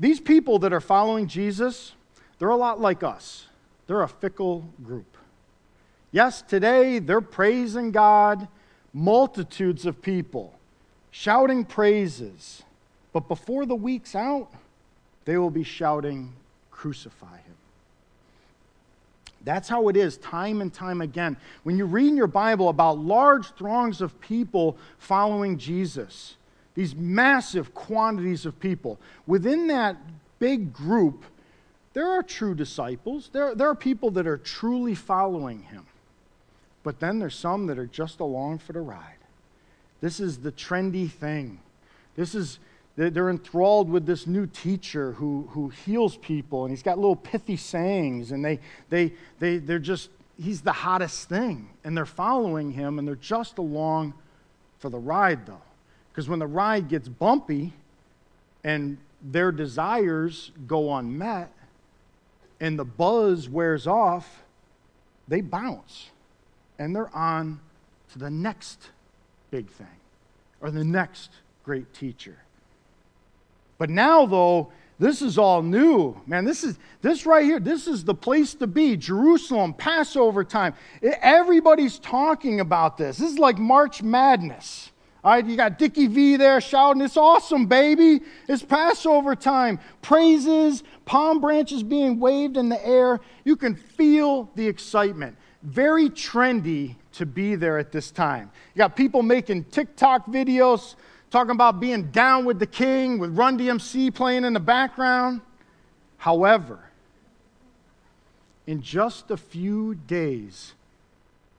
[0.00, 1.92] these people that are following Jesus,
[2.40, 3.46] they're a lot like us.
[3.86, 5.16] They're a fickle group.
[6.10, 8.48] Yes, today they're praising God,
[8.92, 10.52] multitudes of people
[11.16, 12.64] shouting praises.
[13.12, 14.50] But before the week's out,
[15.24, 16.32] they will be shouting,
[16.72, 17.54] Crucify him.
[19.44, 21.36] That's how it is time and time again.
[21.62, 26.34] When you read in your Bible about large throngs of people following Jesus,
[26.74, 29.96] these massive quantities of people, within that
[30.40, 31.24] big group,
[31.92, 33.30] there are true disciples.
[33.32, 35.86] There, there are people that are truly following him.
[36.82, 39.13] But then there's some that are just along for the ride.
[40.00, 41.60] This is the trendy thing.
[42.16, 42.58] This is,
[42.96, 47.56] they're enthralled with this new teacher who, who heals people, and he's got little pithy
[47.56, 51.70] sayings, and they, they, they, they're just, he's the hottest thing.
[51.84, 54.14] And they're following him, and they're just along
[54.78, 55.62] for the ride, though.
[56.10, 57.72] Because when the ride gets bumpy
[58.62, 61.50] and their desires go unmet,
[62.60, 64.44] and the buzz wears off,
[65.28, 66.10] they bounce
[66.78, 67.60] and they're on
[68.12, 68.90] to the next
[69.54, 69.86] big thing
[70.60, 71.30] or the next
[71.62, 72.36] great teacher.
[73.78, 76.20] But now, though, this is all new.
[76.26, 77.60] Man, this is this right here.
[77.60, 78.96] This is the place to be.
[78.96, 80.74] Jerusalem, Passover time.
[81.02, 83.16] Everybody's talking about this.
[83.18, 84.90] This is like March Madness.
[85.22, 88.22] All right, you got Dickie V there shouting, It's awesome, baby.
[88.48, 89.78] It's Passover time.
[90.02, 93.20] Praises, palm branches being waved in the air.
[93.44, 95.36] You can feel the excitement.
[95.62, 98.50] Very trendy to be there at this time.
[98.74, 100.94] You got people making TikTok videos
[101.30, 105.40] talking about being down with the king with Run DMC playing in the background.
[106.16, 106.78] However,
[108.66, 110.74] in just a few days,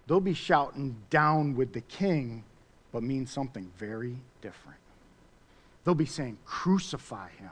[0.08, 2.44] they'll be shouting down with the king
[2.96, 4.80] but mean something very different.
[5.84, 7.52] They'll be saying, Crucify him.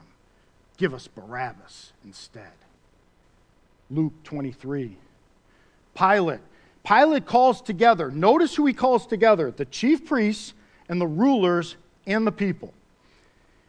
[0.78, 2.52] Give us Barabbas instead.
[3.90, 4.96] Luke 23.
[5.94, 6.40] Pilate.
[6.84, 8.10] Pilate calls together.
[8.10, 10.52] Notice who he calls together the chief priests
[10.88, 12.72] and the rulers and the people.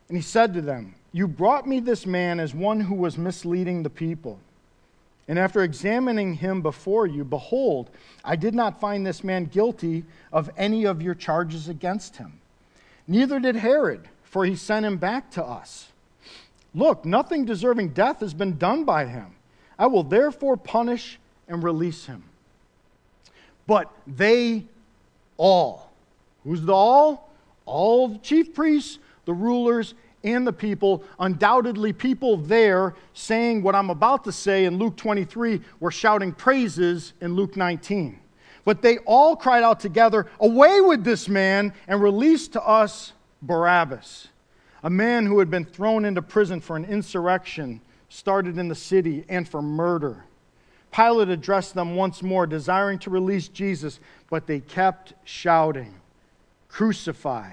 [0.09, 3.83] And he said to them, You brought me this man as one who was misleading
[3.83, 4.39] the people.
[5.27, 7.89] And after examining him before you, behold,
[8.23, 12.39] I did not find this man guilty of any of your charges against him.
[13.07, 15.87] Neither did Herod, for he sent him back to us.
[16.75, 19.35] Look, nothing deserving death has been done by him.
[19.79, 22.23] I will therefore punish and release him.
[23.67, 24.65] But they
[25.37, 25.91] all,
[26.43, 27.29] who's the all?
[27.65, 33.89] All the chief priests, the rulers, and the people, undoubtedly people there saying what I'm
[33.89, 38.19] about to say in Luke 23 were shouting praises in Luke 19.
[38.65, 44.29] But they all cried out together, Away with this man, and release to us Barabbas,
[44.83, 49.25] a man who had been thrown into prison for an insurrection started in the city
[49.29, 50.23] and for murder.
[50.95, 55.93] Pilate addressed them once more, desiring to release Jesus, but they kept shouting,
[56.69, 57.51] Crucify,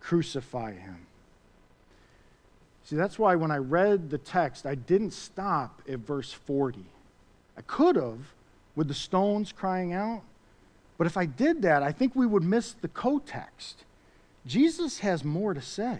[0.00, 1.06] crucify him.
[2.84, 6.84] See, that's why when I read the text, I didn't stop at verse 40.
[7.56, 8.32] I could have
[8.74, 10.22] with the stones crying out,
[10.96, 13.84] but if I did that, I think we would miss the co-text.
[14.46, 15.98] Jesus has more to say.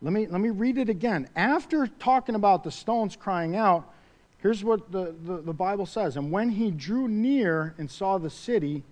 [0.00, 1.28] Let me, let me read it again.
[1.36, 3.92] After talking about the stones crying out,
[4.38, 6.16] here's what the, the, the Bible says.
[6.16, 8.82] And when he drew near and saw the city,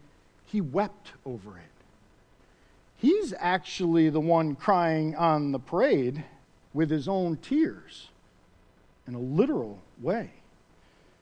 [0.44, 1.64] he wept over it.
[2.98, 6.24] He's actually the one crying on the parade
[6.72, 8.09] with his own tears
[9.06, 10.30] in a literal way,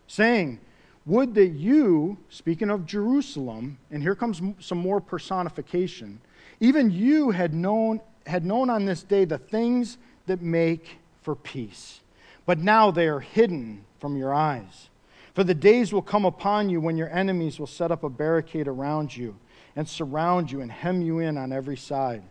[0.07, 0.61] saying,
[1.05, 6.21] Would that you, speaking of Jerusalem, and here comes some more personification,
[6.61, 12.01] even you had known had known on this day the things that make for peace.
[12.47, 14.91] But now they are hidden from your eyes.
[15.35, 18.69] For the days will come upon you when your enemies will set up a barricade
[18.69, 19.37] around you
[19.75, 22.23] and surround you and hem you in on every side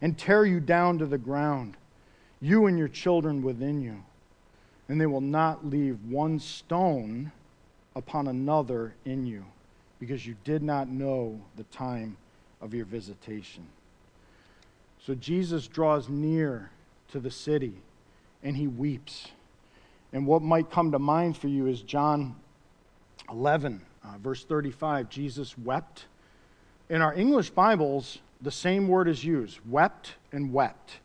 [0.00, 1.76] and tear you down to the ground,
[2.40, 4.04] you and your children within you.
[4.88, 7.32] And they will not leave one stone
[7.96, 9.44] upon another in you
[9.98, 12.16] because you did not know the time
[12.60, 13.66] of your visitation.
[15.00, 16.70] So Jesus draws near
[17.12, 17.74] to the city
[18.42, 19.28] and he weeps.
[20.14, 22.36] And what might come to mind for you is John
[23.30, 25.08] 11, uh, verse 35.
[25.10, 26.06] Jesus wept.
[26.88, 31.00] In our English Bibles, the same word is used wept and wept.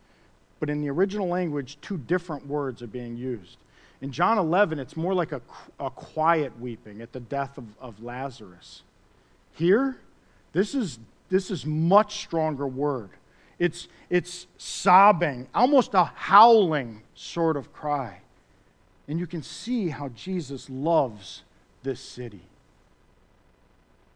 [0.60, 3.56] But in the original language, two different words are being used.
[4.00, 5.42] In John 11, it's more like a,
[5.80, 8.82] a quiet weeping at the death of, of Lazarus.
[9.54, 9.98] Here,
[10.52, 13.10] this is, this is much stronger word.
[13.58, 18.20] It's, it's sobbing, almost a howling sort of cry.
[19.10, 21.42] And you can see how Jesus loves
[21.82, 22.42] this city.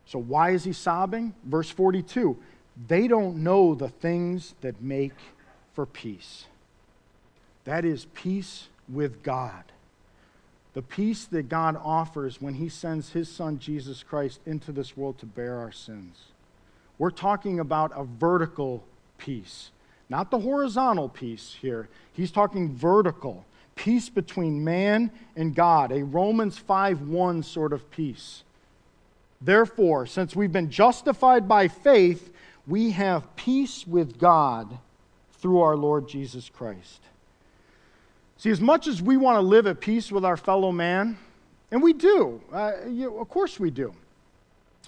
[0.06, 1.34] So, why is he sobbing?
[1.44, 2.38] Verse 42
[2.86, 5.14] they don't know the things that make
[5.74, 6.46] for peace.
[7.64, 9.64] That is peace with God.
[10.74, 15.18] The peace that God offers when he sends his son Jesus Christ into this world
[15.18, 16.18] to bear our sins.
[16.98, 18.84] We're talking about a vertical
[19.18, 19.70] peace.
[20.08, 21.88] Not the horizontal peace here.
[22.12, 23.44] He's talking vertical.
[23.74, 28.44] Peace between man and God, a Romans 5 1 sort of peace.
[29.40, 32.32] Therefore, since we've been justified by faith,
[32.66, 34.78] we have peace with God
[35.38, 37.00] through our Lord Jesus Christ.
[38.38, 41.18] See, as much as we want to live at peace with our fellow man,
[41.70, 43.94] and we do, uh, you, of course we do.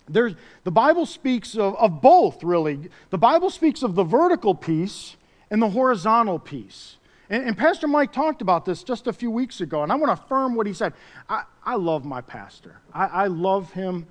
[0.09, 2.91] There's, the Bible speaks of, of both, really.
[3.11, 5.17] The Bible speaks of the vertical peace
[5.51, 6.96] and the horizontal peace.
[7.29, 10.17] And, and, Pastor Mike talked about this just a few weeks ago, and I want
[10.17, 10.93] to affirm what he said.
[11.29, 14.07] I, I love my pastor, I, I love him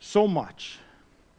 [0.00, 0.78] so much.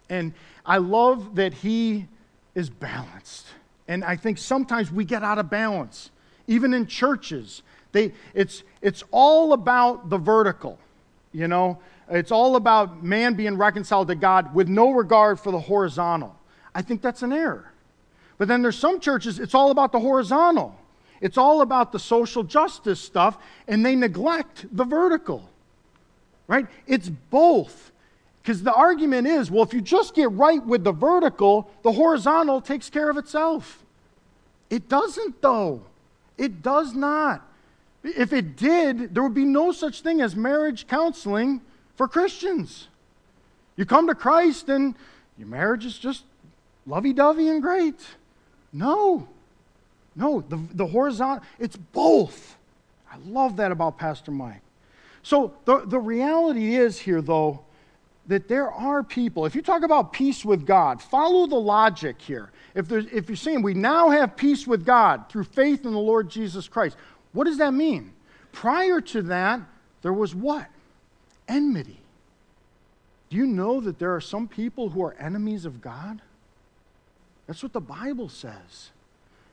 [0.10, 0.34] And
[0.66, 2.08] I love that he
[2.54, 3.48] is balanced.
[3.88, 6.12] And I think sometimes we get out of balance,
[6.48, 7.64] even in churches.
[7.92, 10.80] They, it's, it's all about the vertical,
[11.32, 11.80] you know.
[12.10, 16.36] It's all about man being reconciled to God with no regard for the horizontal.
[16.74, 17.72] I think that's an error.
[18.38, 20.76] But then there's some churches, it's all about the horizontal.
[21.26, 25.50] It's all about the social justice stuff, and they neglect the vertical.
[26.46, 26.68] Right?
[26.86, 27.92] It's both.
[28.44, 32.62] Because the argument is well, if you just get right with the vertical, the horizontal
[32.62, 33.84] takes care of itself.
[34.70, 35.82] It doesn't, though.
[36.38, 37.42] It does not.
[38.04, 41.60] If it did, there would be no such thing as marriage counseling
[41.96, 42.88] for Christians.
[43.78, 44.94] You come to Christ and
[45.40, 46.24] your marriage is just
[46.86, 48.00] lovey dovey and great.
[48.72, 49.28] No.
[50.16, 52.58] No, the, the horizontal, it's both.
[53.12, 54.62] I love that about Pastor Mike.
[55.24, 57.62] So the, the reality is here, though,
[58.28, 62.52] that there are people, if you talk about peace with God, follow the logic here.
[62.74, 66.30] If, if you're saying we now have peace with God through faith in the Lord
[66.30, 66.98] Jesus Christ,
[67.34, 68.14] what does that mean?
[68.52, 69.62] Prior to that,
[70.02, 70.68] there was what?
[71.48, 72.00] enmity.
[73.30, 76.22] Do you know that there are some people who are enemies of God?
[77.48, 78.92] That's what the Bible says.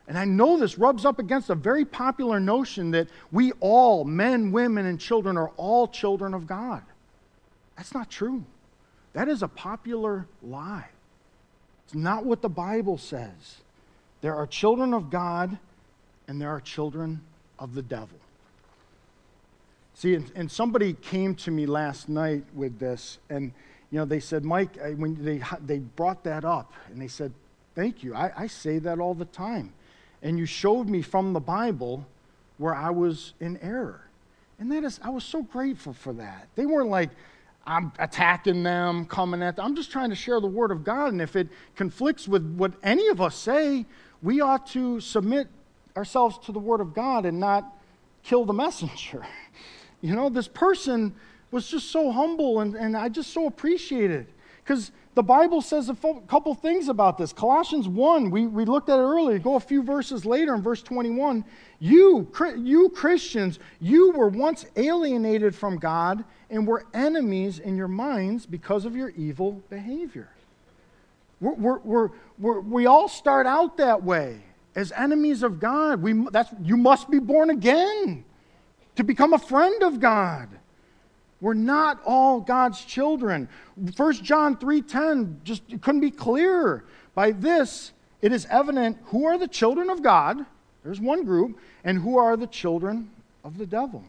[0.09, 4.53] And I know this rubs up against a very popular notion that we all, men,
[4.53, 6.83] women, and children, are all children of God.
[7.77, 8.45] That's not true.
[9.13, 10.89] That is a popular lie.
[11.85, 13.59] It's not what the Bible says.
[14.21, 15.59] There are children of God
[16.29, 17.21] and there are children
[17.59, 18.19] of the devil.
[19.95, 23.53] See, and, and, somebody came to me last night with this, and
[23.91, 27.33] you know, they said, Mike, when they they brought that up, and they said,
[27.75, 28.15] "Thank you.
[28.15, 29.75] I, I say that all the time,"
[30.23, 32.07] and you showed me from the Bible
[32.59, 34.03] where I was in error,
[34.59, 36.49] and that is, I was so grateful for that.
[36.55, 37.11] They weren't like.
[37.65, 39.65] I'm attacking them, coming at them.
[39.65, 41.13] I'm just trying to share the word of God.
[41.13, 41.47] And if it
[41.77, 43.87] conflicts with what any of us say,
[44.21, 45.49] we ought to submit
[45.97, 47.77] ourselves to the Word of God and not
[48.23, 49.27] kill the messenger.
[50.01, 51.15] You know, this person
[51.51, 54.27] was just so humble, and, and I just so appreciate it.
[54.65, 55.95] Because the Bible says a
[56.27, 57.35] couple things about this.
[57.35, 59.39] Colossians 1, we, we looked at it earlier.
[59.39, 61.45] Go a few verses later in verse 21.
[61.81, 68.47] You, you Christians, you were once alienated from God and were enemies in your minds
[68.47, 70.31] because of your evil behavior.
[71.43, 74.41] We're, we're, we're, we all start out that way
[74.75, 76.01] as enemies of God.
[76.01, 78.25] We, that's, you must be born again
[78.97, 80.49] to become a friend of God.
[81.43, 83.49] We're not all God's children.
[83.97, 86.85] 1 John 3:10 just couldn't be clearer.
[87.17, 90.47] By this it is evident who are the children of God,
[90.85, 93.11] there's one group, and who are the children
[93.43, 94.05] of the devil.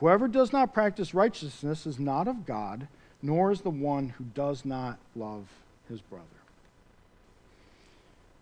[0.00, 2.88] Whoever does not practice righteousness is not of God,
[3.20, 5.46] nor is the one who does not love
[5.86, 6.24] his brother.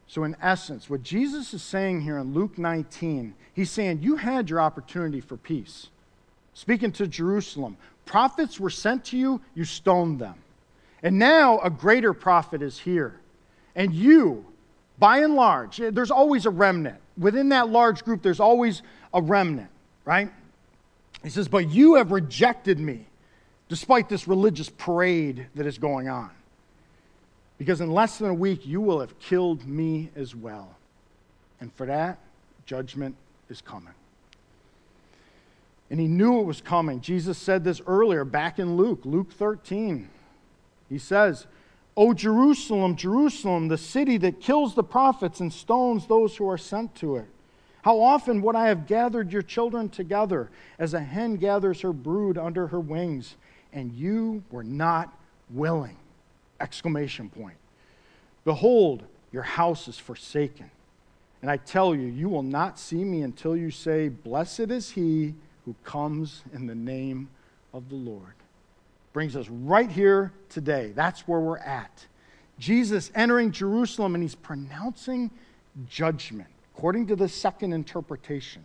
[0.06, 4.48] So, in essence, what Jesus is saying here in Luke 19, he's saying, You had
[4.48, 5.88] your opportunity for peace.
[6.56, 7.76] Speaking to Jerusalem,
[8.06, 10.36] prophets were sent to you, you stoned them.
[11.02, 13.20] And now a greater prophet is here.
[13.74, 14.42] And you,
[14.98, 16.96] by and large, eh, there's always a remnant.
[17.18, 18.80] Within that large group, there's always
[19.12, 19.68] a remnant,
[20.06, 20.32] right?
[21.22, 23.04] He says, But you have rejected me
[23.68, 26.30] despite this religious parade that is going on.
[27.58, 30.74] Because in less than a week, you will have killed me as well.
[31.60, 32.18] And for that,
[32.64, 33.14] judgment
[33.50, 33.92] is coming.
[35.90, 37.00] And he knew it was coming.
[37.00, 40.08] Jesus said this earlier back in Luke, Luke 13.
[40.88, 41.46] He says,
[41.96, 46.94] O Jerusalem, Jerusalem, the city that kills the prophets and stones those who are sent
[46.96, 47.26] to it.
[47.82, 52.36] How often would I have gathered your children together as a hen gathers her brood
[52.36, 53.36] under her wings,
[53.72, 55.16] and you were not
[55.50, 55.96] willing?
[56.60, 57.56] Exclamation point.
[58.44, 60.70] Behold, your house is forsaken.
[61.42, 65.34] And I tell you, you will not see me until you say, Blessed is he
[65.66, 67.28] who comes in the name
[67.74, 68.32] of the Lord.
[69.12, 70.92] Brings us right here today.
[70.94, 72.06] That's where we're at.
[72.58, 75.30] Jesus entering Jerusalem and he's pronouncing
[75.90, 78.64] judgment according to the second interpretation.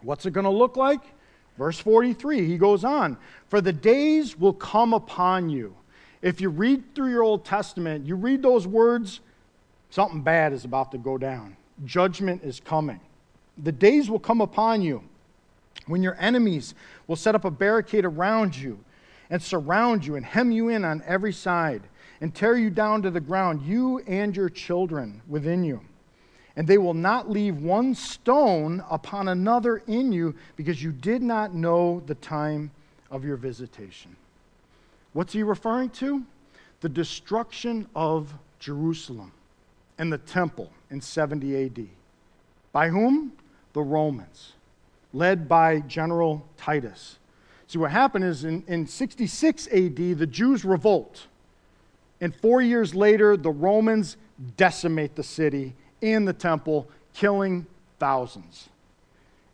[0.00, 1.02] What's it going to look like?
[1.56, 3.16] Verse 43, he goes on
[3.48, 5.76] For the days will come upon you
[6.22, 9.20] if you read through your Old Testament, you read those words,
[9.90, 11.56] something bad is about to go down.
[11.84, 13.00] Judgment is coming.
[13.58, 15.02] The days will come upon you
[15.92, 16.74] when your enemies
[17.06, 18.82] will set up a barricade around you
[19.28, 21.82] and surround you and hem you in on every side
[22.22, 25.82] and tear you down to the ground, you and your children within you.
[26.56, 31.54] And they will not leave one stone upon another in you because you did not
[31.54, 32.70] know the time
[33.10, 34.16] of your visitation.
[35.12, 36.22] What's he referring to?
[36.80, 39.32] The destruction of Jerusalem
[39.98, 41.86] and the temple in 70 AD.
[42.72, 43.32] By whom?
[43.74, 44.52] The Romans,
[45.12, 47.18] led by General Titus.
[47.66, 51.26] See, what happened is in, in 66 AD, the Jews revolt.
[52.20, 54.16] And four years later, the Romans
[54.56, 57.66] decimate the city and the temple, killing
[57.98, 58.68] thousands.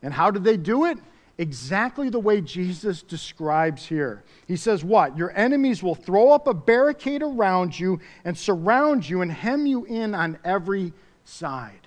[0.01, 0.97] And how did they do it?
[1.39, 4.23] exactly the way Jesus describes here.
[4.45, 5.17] He says, What?
[5.17, 9.85] Your enemies will throw up a barricade around you and surround you and hem you
[9.85, 10.93] in on every
[11.23, 11.78] side.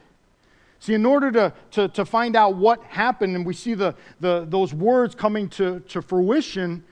[0.82, 4.46] See, in order to, to, to find out what happened, and we see the, the,
[4.48, 6.82] those words coming to, to fruition,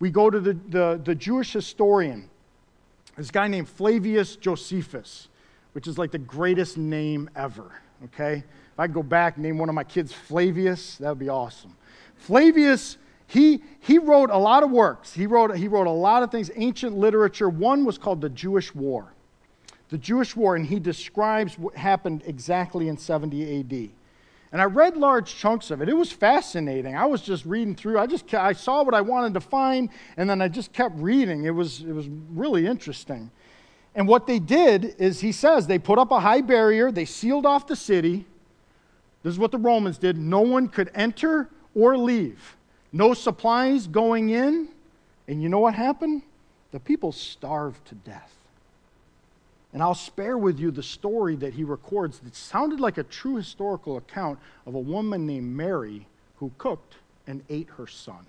[0.00, 2.30] we go to the, the, the Jewish historian,
[3.18, 5.28] this guy named Flavius Josephus,
[5.72, 7.70] which is like the greatest name ever,
[8.04, 8.36] okay?
[8.36, 11.28] If I could go back and name one of my kids Flavius, that would be
[11.28, 11.76] awesome.
[12.16, 15.12] Flavius, he, he wrote a lot of works.
[15.12, 17.50] He wrote, he wrote a lot of things, ancient literature.
[17.50, 19.13] One was called the Jewish War.
[19.90, 23.90] The Jewish War, and he describes what happened exactly in 70 AD.
[24.52, 25.88] And I read large chunks of it.
[25.88, 26.96] It was fascinating.
[26.96, 27.98] I was just reading through.
[27.98, 31.44] I just I saw what I wanted to find, and then I just kept reading.
[31.44, 33.30] It was, it was really interesting.
[33.96, 37.46] And what they did is, he says, they put up a high barrier, they sealed
[37.46, 38.26] off the city.
[39.24, 40.18] This is what the Romans did.
[40.18, 42.56] No one could enter or leave.
[42.92, 44.68] No supplies going in.
[45.26, 46.22] And you know what happened?
[46.70, 48.32] The people starved to death.
[49.74, 53.34] And I'll spare with you the story that he records that sounded like a true
[53.34, 56.06] historical account of a woman named Mary
[56.36, 56.94] who cooked
[57.26, 58.24] and ate her son.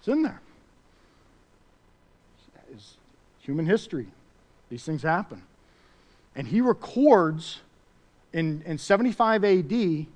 [0.00, 0.40] It's in there.
[2.72, 2.96] It's
[3.38, 4.08] human history.
[4.68, 5.42] These things happen.
[6.34, 7.60] And he records
[8.32, 10.06] in, in 75 AD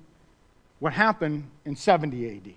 [0.79, 2.53] what happened in 70 AD.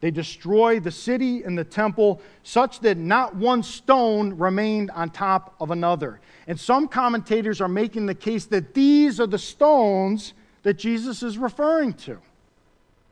[0.00, 5.54] They destroy the city and the temple such that not one stone remained on top
[5.58, 6.20] of another.
[6.46, 11.38] And some commentators are making the case that these are the stones that Jesus is
[11.38, 12.18] referring to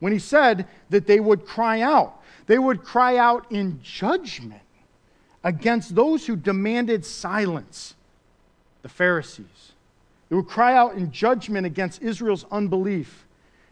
[0.00, 2.20] when he said that they would cry out.
[2.46, 4.60] They would cry out in judgment
[5.42, 7.94] against those who demanded silence,
[8.82, 9.72] the Pharisees.
[10.28, 13.23] They would cry out in judgment against Israel's unbelief.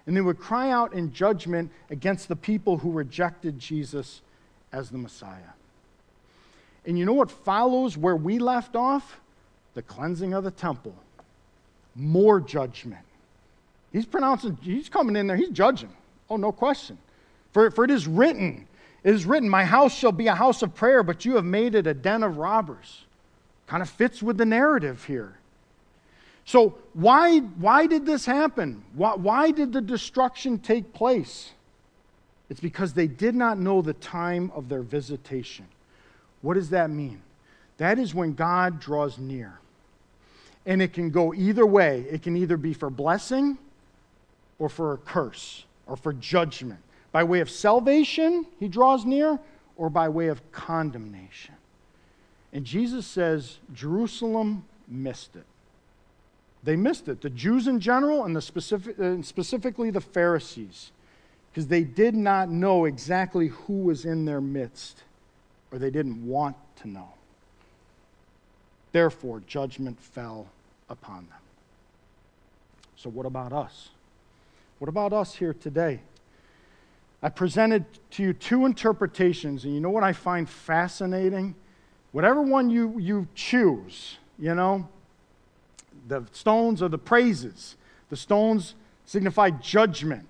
[0.07, 4.20] And they would cry out in judgment against the people who rejected Jesus
[4.72, 5.53] as the Messiah.
[6.84, 9.20] And you know what follows where we left off?
[9.74, 10.94] The cleansing of the temple.
[11.94, 13.05] More judgment.
[13.92, 15.92] He's pronouncing, he's coming in there, he's judging.
[16.30, 16.98] Oh, no question.
[17.53, 18.66] For, for it is written,
[19.05, 21.74] it is written, My house shall be a house of prayer, but you have made
[21.74, 23.05] it a den of robbers.
[23.66, 25.38] Kind of fits with the narrative here.
[26.45, 28.84] So, why, why did this happen?
[28.95, 31.53] Why, why did the destruction take place?
[32.51, 35.66] It's because they did not know the time of their visitation.
[36.43, 37.22] What does that mean?
[37.78, 39.59] That is when God draws near.
[40.66, 42.07] And it can go either way.
[42.11, 43.57] It can either be for blessing
[44.59, 46.80] or for a curse or for judgment.
[47.11, 49.38] By way of salvation, he draws near,
[49.76, 51.55] or by way of condemnation.
[52.53, 55.45] And Jesus says Jerusalem missed it.
[56.62, 57.20] They missed it.
[57.20, 60.92] The Jews in general, and the specific, uh, specifically the Pharisees,
[61.50, 65.02] because they did not know exactly who was in their midst,
[65.70, 67.08] or they didn't want to know.
[68.92, 70.46] Therefore, judgment fell
[70.88, 71.38] upon them.
[72.96, 73.88] So, what about us?
[74.78, 76.00] What about us here today?
[77.22, 81.54] I presented to you two interpretations, and you know what I find fascinating?
[82.12, 84.88] Whatever one you, you choose, you know,
[86.07, 87.76] the stones are the praises,
[88.11, 88.74] the stones
[89.05, 90.26] signify judgment.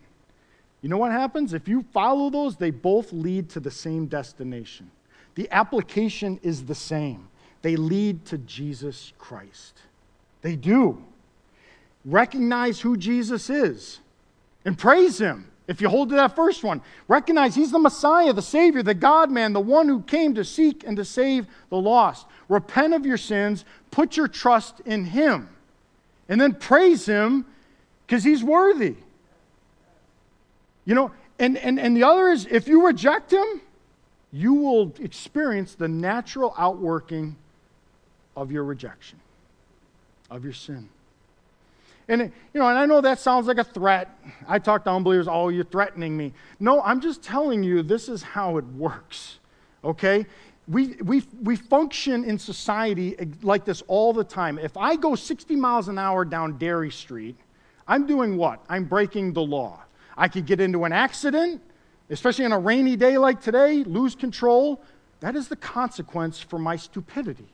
[0.81, 1.55] You know what happens?
[1.55, 4.91] If you follow those, they both lead to the same destination.
[5.35, 7.29] The application is the same.
[7.62, 9.81] They lead to Jesus Christ.
[10.43, 11.03] They do.
[12.05, 14.01] Recognize who Jesus is
[14.64, 15.49] and praise him.
[15.68, 19.31] If you hold to that first one, recognize he's the Messiah, the Savior, the God
[19.31, 22.27] man, the one who came to seek and to save the lost.
[22.49, 25.49] Repent of your sins, put your trust in him,
[26.33, 27.45] and then praise him
[28.07, 28.97] because he's worthy.
[30.87, 33.61] You know, and, and, and the other is if you reject him,
[34.33, 37.37] you will experience the natural outworking
[38.35, 39.20] of your rejection,
[40.30, 40.89] of your sin.
[42.09, 44.18] And, you know, and I know that sounds like a threat.
[44.49, 46.33] I talk to unbelievers, oh, you're threatening me.
[46.59, 49.39] No, I'm just telling you this is how it works,
[49.85, 50.24] okay?
[50.69, 54.59] We, we, we function in society like this all the time.
[54.59, 57.37] If I go 60 miles an hour down Derry Street,
[57.89, 58.65] I'm doing what?
[58.69, 59.83] I'm breaking the law.
[60.17, 61.61] I could get into an accident,
[62.11, 64.81] especially on a rainy day like today, lose control.
[65.21, 67.49] That is the consequence for my stupidity.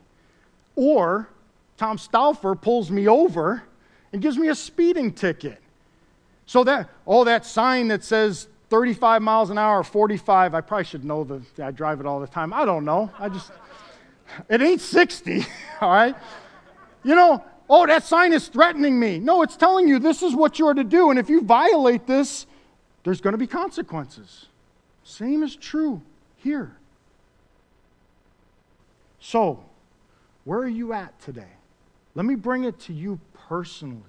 [0.75, 1.29] Or
[1.77, 3.63] Tom Stauffer pulls me over
[4.13, 5.61] and gives me a speeding ticket.
[6.45, 11.03] So that, oh, that sign that says 35 miles an hour, 45, I probably should
[11.03, 12.53] know that I drive it all the time.
[12.53, 13.11] I don't know.
[13.17, 13.51] I just,
[14.47, 15.45] it ain't 60,
[15.81, 16.15] all right?
[17.03, 19.19] You know, oh, that sign is threatening me.
[19.19, 21.09] No, it's telling you this is what you're to do.
[21.09, 22.45] And if you violate this,
[23.03, 24.47] there's going to be consequences.
[25.03, 26.01] Same is true
[26.37, 26.75] here.
[29.19, 29.63] So,
[30.43, 31.53] where are you at today?
[32.15, 34.03] Let me bring it to you personally.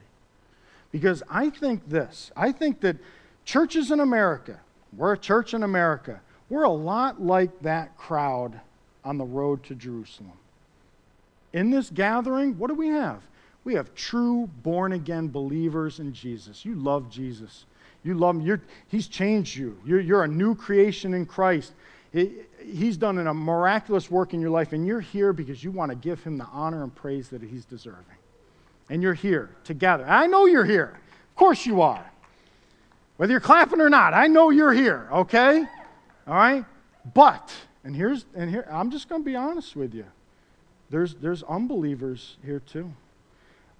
[0.93, 2.97] Because I think this I think that
[3.45, 4.59] churches in America,
[4.97, 8.59] we're a church in America, we're a lot like that crowd
[9.05, 10.33] on the road to Jerusalem.
[11.53, 13.23] In this gathering, what do we have?
[13.65, 16.65] We have true born again believers in Jesus.
[16.65, 17.67] You love Jesus.
[18.03, 18.43] You love him.
[18.43, 19.79] You're, he's changed you.
[19.85, 21.73] You're, you're a new creation in Christ.
[22.13, 22.33] He,
[22.65, 25.97] he's done a miraculous work in your life, and you're here because you want to
[25.97, 28.17] give him the honor and praise that he's deserving
[28.91, 30.05] and you're here together.
[30.07, 30.99] I know you're here.
[31.31, 32.10] Of course you are.
[33.21, 35.67] Whether you're clapping or not, I know you're here, okay?
[36.27, 36.65] All right?
[37.13, 37.53] But,
[37.85, 40.07] and here's and here I'm just going to be honest with you.
[40.89, 42.91] There's there's unbelievers here too.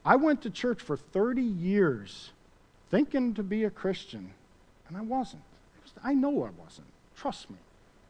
[0.05, 2.33] I went to church for 30 years
[2.91, 4.35] thinking to be a Christian,
[4.89, 5.41] and I wasn't.
[6.05, 6.89] I know I wasn't.
[7.17, 7.57] Trust me.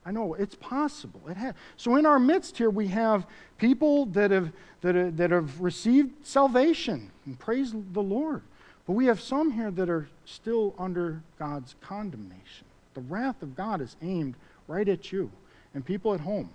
[0.04, 1.20] I know it's possible.
[1.28, 1.54] It has.
[1.76, 3.24] So in our midst here, we have
[3.56, 4.50] people that have,
[4.80, 8.42] that, that have received salvation, and praise the Lord.
[8.90, 12.66] But we have some here that are still under God's condemnation.
[12.94, 14.34] The wrath of God is aimed
[14.66, 15.30] right at you
[15.74, 16.50] and people at home.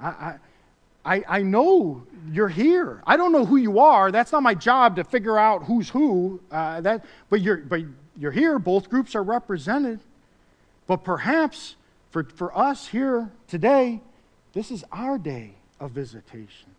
[0.00, 0.34] I,
[1.04, 2.02] I, I know
[2.32, 3.00] you're here.
[3.06, 4.10] I don't know who you are.
[4.10, 6.40] That's not my job to figure out who's who.
[6.50, 7.82] Uh, that, but, you're, but
[8.18, 8.58] you're here.
[8.58, 10.00] Both groups are represented.
[10.88, 11.76] But perhaps
[12.10, 14.00] For, for us here today,
[14.52, 16.70] this is our day of visitation.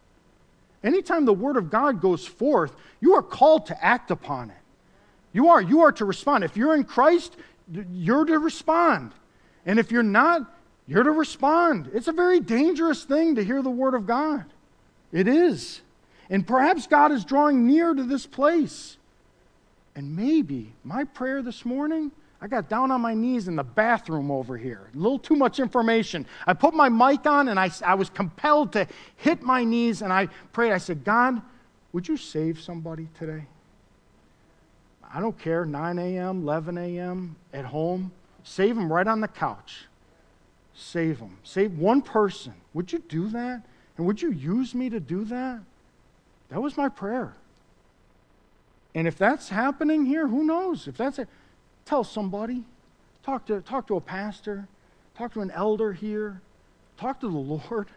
[0.84, 4.58] Anytime the Word of God goes forth, you are called to act upon it.
[5.34, 5.62] You are.
[5.62, 6.44] You are to respond.
[6.44, 7.36] If you're in Christ,
[7.92, 9.12] you're to respond.
[9.66, 10.54] And if you're not,
[10.88, 11.90] you're to respond.
[11.94, 14.46] It's a very dangerous thing to hear the Word of God.
[15.12, 15.82] It is.
[16.30, 18.98] And perhaps God is drawing near to this place.
[19.96, 22.12] And maybe my prayer this morning,
[22.42, 24.90] I got down on my knees in the bathroom over here.
[24.94, 26.26] A little too much information.
[26.46, 30.12] I put my mic on and I, I was compelled to hit my knees and
[30.12, 30.74] I prayed.
[30.74, 31.42] I said, God,
[31.94, 33.46] would you save somebody today?
[35.14, 38.12] I don't care, 9 a.m., 11 a.m., at home.
[38.44, 39.86] Save them right on the couch.
[40.74, 41.38] Save them.
[41.44, 42.54] Save one person.
[42.74, 43.62] Would you do that?
[43.96, 45.60] And would you use me to do that?
[46.50, 47.36] That was my prayer.
[48.96, 50.88] And if that's happening here, who knows?
[50.88, 51.28] If that's it,
[51.86, 52.64] tell somebody.
[53.24, 54.68] Talk to, talk to a pastor.
[55.16, 56.42] Talk to an elder here.
[56.98, 57.38] Talk to the
[57.70, 57.88] Lord.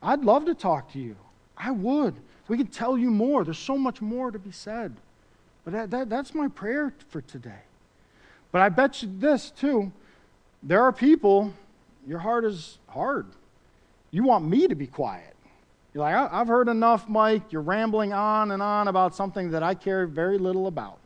[0.00, 1.16] I'd love to talk to you.
[1.56, 2.14] I would.
[2.46, 3.44] We could tell you more.
[3.44, 4.94] There's so much more to be said.
[5.64, 7.60] But that, that, that's my prayer for today.
[8.50, 9.92] But I bet you this, too.
[10.62, 11.52] There are people,
[12.06, 13.26] your heart is hard.
[14.10, 15.34] You want me to be quiet.
[15.94, 17.52] You're like, I've heard enough, Mike.
[17.52, 20.98] You're rambling on and on about something that I care very little about.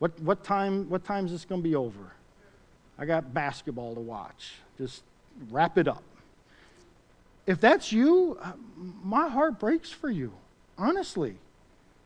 [0.00, 2.12] What, what, time, what time is this going to be over?
[2.98, 4.54] I got basketball to watch.
[4.78, 5.02] Just
[5.50, 6.02] wrap it up.
[7.46, 10.32] If that's you, uh, my heart breaks for you,
[10.78, 11.36] honestly.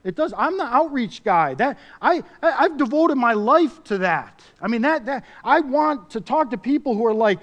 [0.04, 0.32] It does.
[0.36, 1.54] I'm the outreach guy.
[1.54, 4.42] That I, I have devoted my life to that.
[4.62, 7.40] I mean that that I want to talk to people who are like,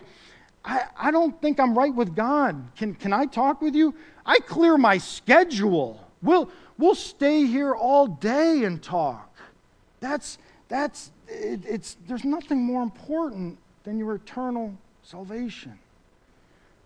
[0.63, 2.75] I, I don't think I'm right with God.
[2.75, 3.93] Can can I talk with you?
[4.25, 6.01] I clear my schedule.
[6.21, 9.37] We'll, we'll stay here all day and talk.
[9.99, 15.77] That's, that's, it, it's, there's nothing more important than your eternal salvation.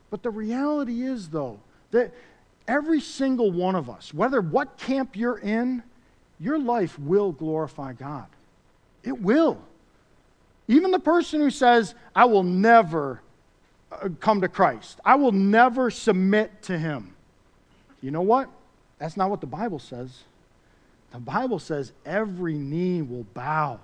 [0.10, 1.60] But the reality is, though,
[1.92, 2.14] that
[2.70, 5.82] every single one of us, whether what camp you're in,
[6.40, 8.28] your life will glorify God.
[9.04, 9.60] It will.
[10.68, 13.22] Even the person who says, I will never
[13.92, 17.16] uh, come to Christ, I will never submit to Him.
[18.02, 18.50] You know what?
[19.00, 20.24] That's not what the Bible says.
[21.12, 23.80] The Bible says every knee will bow.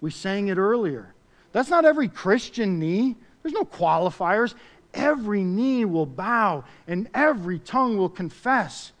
[0.00, 1.12] We sang it earlier.
[1.52, 4.54] That's not every Christian knee, there's no qualifiers.
[4.94, 8.92] Every knee will bow and every tongue will confess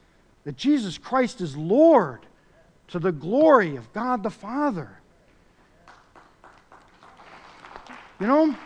[0.44, 2.26] that Jesus Christ is Lord
[2.88, 5.00] to the glory of God the Father.
[8.20, 8.56] You know?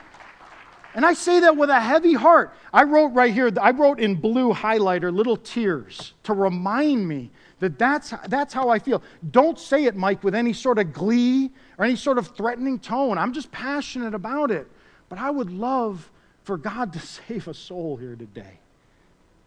[0.95, 2.55] And I say that with a heavy heart.
[2.73, 7.79] I wrote right here, I wrote in blue highlighter little tears to remind me that
[7.79, 9.03] that's, that's how I feel.
[9.31, 13.19] Don't say it, Mike, with any sort of glee or any sort of threatening tone.
[13.19, 14.67] I'm just passionate about it.
[15.09, 16.11] But I would love
[16.49, 18.59] for God to save a soul here today.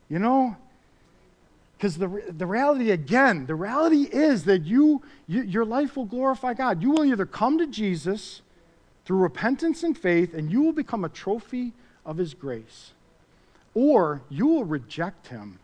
[0.07, 0.55] You know?
[1.75, 6.53] Because the, the reality, again, the reality is that you, you, your life will glorify
[6.53, 6.83] God.
[6.83, 8.43] You will either come to Jesus
[9.03, 11.73] through repentance and faith, and you will become a trophy
[12.05, 12.91] of His grace.
[13.73, 15.57] Or you will reject Him,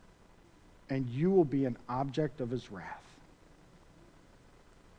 [0.89, 3.05] and you will be an object of His wrath.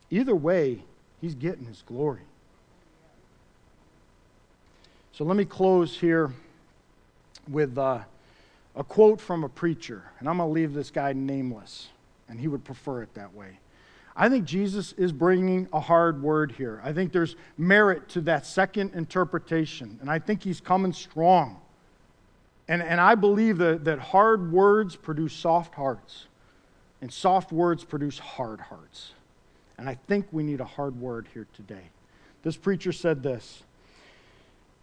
[0.09, 0.85] Either way,
[1.21, 2.28] He's getting His glory.
[5.19, 6.33] So let me close here
[7.49, 7.99] with uh,
[8.77, 11.89] a quote from a preacher, and I'm going to leave this guy nameless,
[12.29, 13.59] and he would prefer it that way.
[14.15, 16.81] I think Jesus is bringing a hard word here.
[16.85, 21.61] I think there's merit to that second interpretation, and I think he's coming strong.
[22.69, 26.29] And, and I believe that, that hard words produce soft hearts,
[27.03, 29.15] and soft words produce hard hearts.
[29.79, 31.91] And I think we need a hard word here today.
[32.45, 33.65] This preacher said this.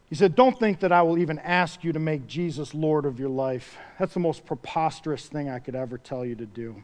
[0.09, 3.19] He said, Don't think that I will even ask you to make Jesus Lord of
[3.19, 3.77] your life.
[3.99, 6.83] That's the most preposterous thing I could ever tell you to do.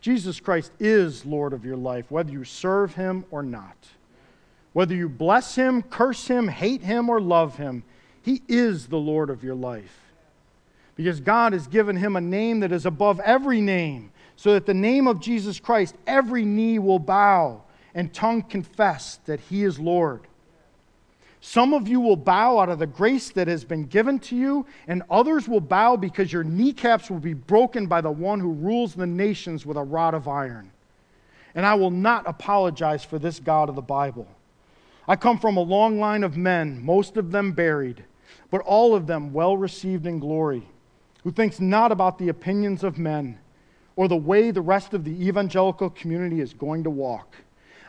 [0.00, 3.76] Jesus Christ is Lord of your life, whether you serve him or not.
[4.72, 7.84] Whether you bless him, curse him, hate him, or love him,
[8.22, 9.98] he is the Lord of your life.
[10.96, 14.74] Because God has given him a name that is above every name, so that the
[14.74, 17.62] name of Jesus Christ, every knee will bow
[17.94, 20.26] and tongue confess that he is Lord.
[21.44, 24.64] Some of you will bow out of the grace that has been given to you,
[24.86, 28.94] and others will bow because your kneecaps will be broken by the one who rules
[28.94, 30.70] the nations with a rod of iron.
[31.56, 34.28] And I will not apologize for this God of the Bible.
[35.08, 38.04] I come from a long line of men, most of them buried,
[38.52, 40.62] but all of them well received in glory,
[41.24, 43.36] who thinks not about the opinions of men
[43.96, 47.34] or the way the rest of the evangelical community is going to walk.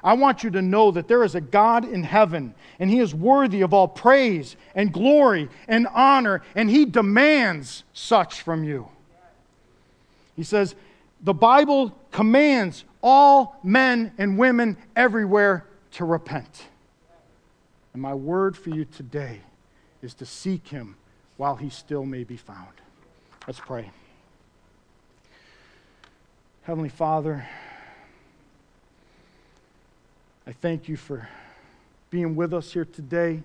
[0.04, 3.16] I want you to know that there is a God in heaven, and He is
[3.16, 8.90] worthy of all praise and glory and honor, and He demands such from you.
[10.36, 10.76] He says,
[11.22, 16.66] the Bible commands all men and women everywhere to repent.
[17.94, 19.40] And my word for you today
[20.02, 20.98] is to seek Him
[21.38, 22.68] while He still may be found.
[23.48, 23.92] Let's pray.
[26.64, 27.48] Heavenly Father,
[30.46, 31.30] I thank you for
[32.10, 33.44] being with us here today.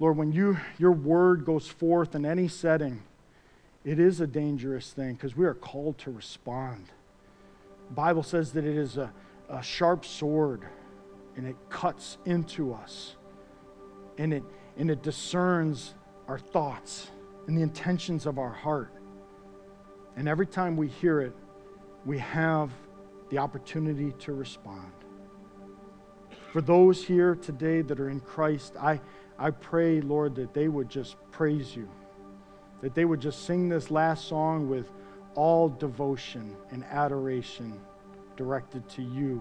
[0.00, 3.02] Lord, when you, your word goes forth in any setting,
[3.84, 6.86] it is a dangerous thing because we are called to respond.
[7.88, 9.12] The Bible says that it is a,
[9.50, 10.62] a sharp sword
[11.36, 13.16] and it cuts into us
[14.16, 14.42] and it,
[14.78, 15.94] and it discerns
[16.26, 17.10] our thoughts
[17.46, 18.92] and the intentions of our heart.
[20.16, 21.34] And every time we hear it,
[22.06, 22.70] we have
[23.28, 24.92] the opportunity to respond.
[26.58, 29.00] For those here today that are in Christ, I,
[29.38, 31.88] I pray, Lord, that they would just praise you,
[32.82, 34.90] that they would just sing this last song with
[35.36, 37.78] all devotion and adoration
[38.36, 39.40] directed to you,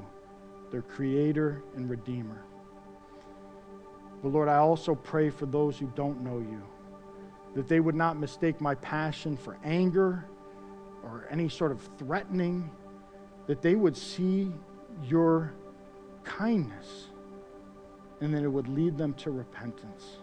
[0.69, 2.43] their Creator and Redeemer.
[4.21, 6.61] But Lord, I also pray for those who don't know you,
[7.55, 10.23] that they would not mistake my passion for anger
[11.01, 12.69] or any sort of threatening,
[13.47, 14.53] that they would see
[15.03, 15.55] your
[16.27, 17.07] kindness,
[18.21, 20.17] and that it would lead them to repentance.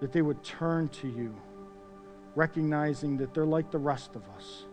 [0.00, 1.34] That they would turn to you,
[2.34, 4.64] recognizing that they're like the rest of us,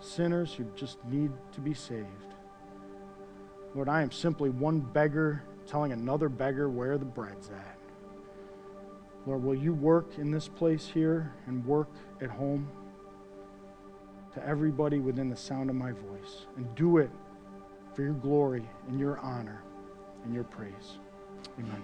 [0.00, 2.34] sinners who just need to be saved.
[3.74, 7.78] Lord, I am simply one beggar telling another beggar where the bread's at.
[9.26, 12.68] Lord, will you work in this place here and work at home
[14.34, 17.10] to everybody within the sound of my voice and do it
[17.94, 19.62] for your glory and your honor
[20.24, 20.98] and your praise.
[21.58, 21.82] Amen.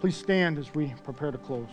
[0.00, 1.68] Please stand as we prepare to close.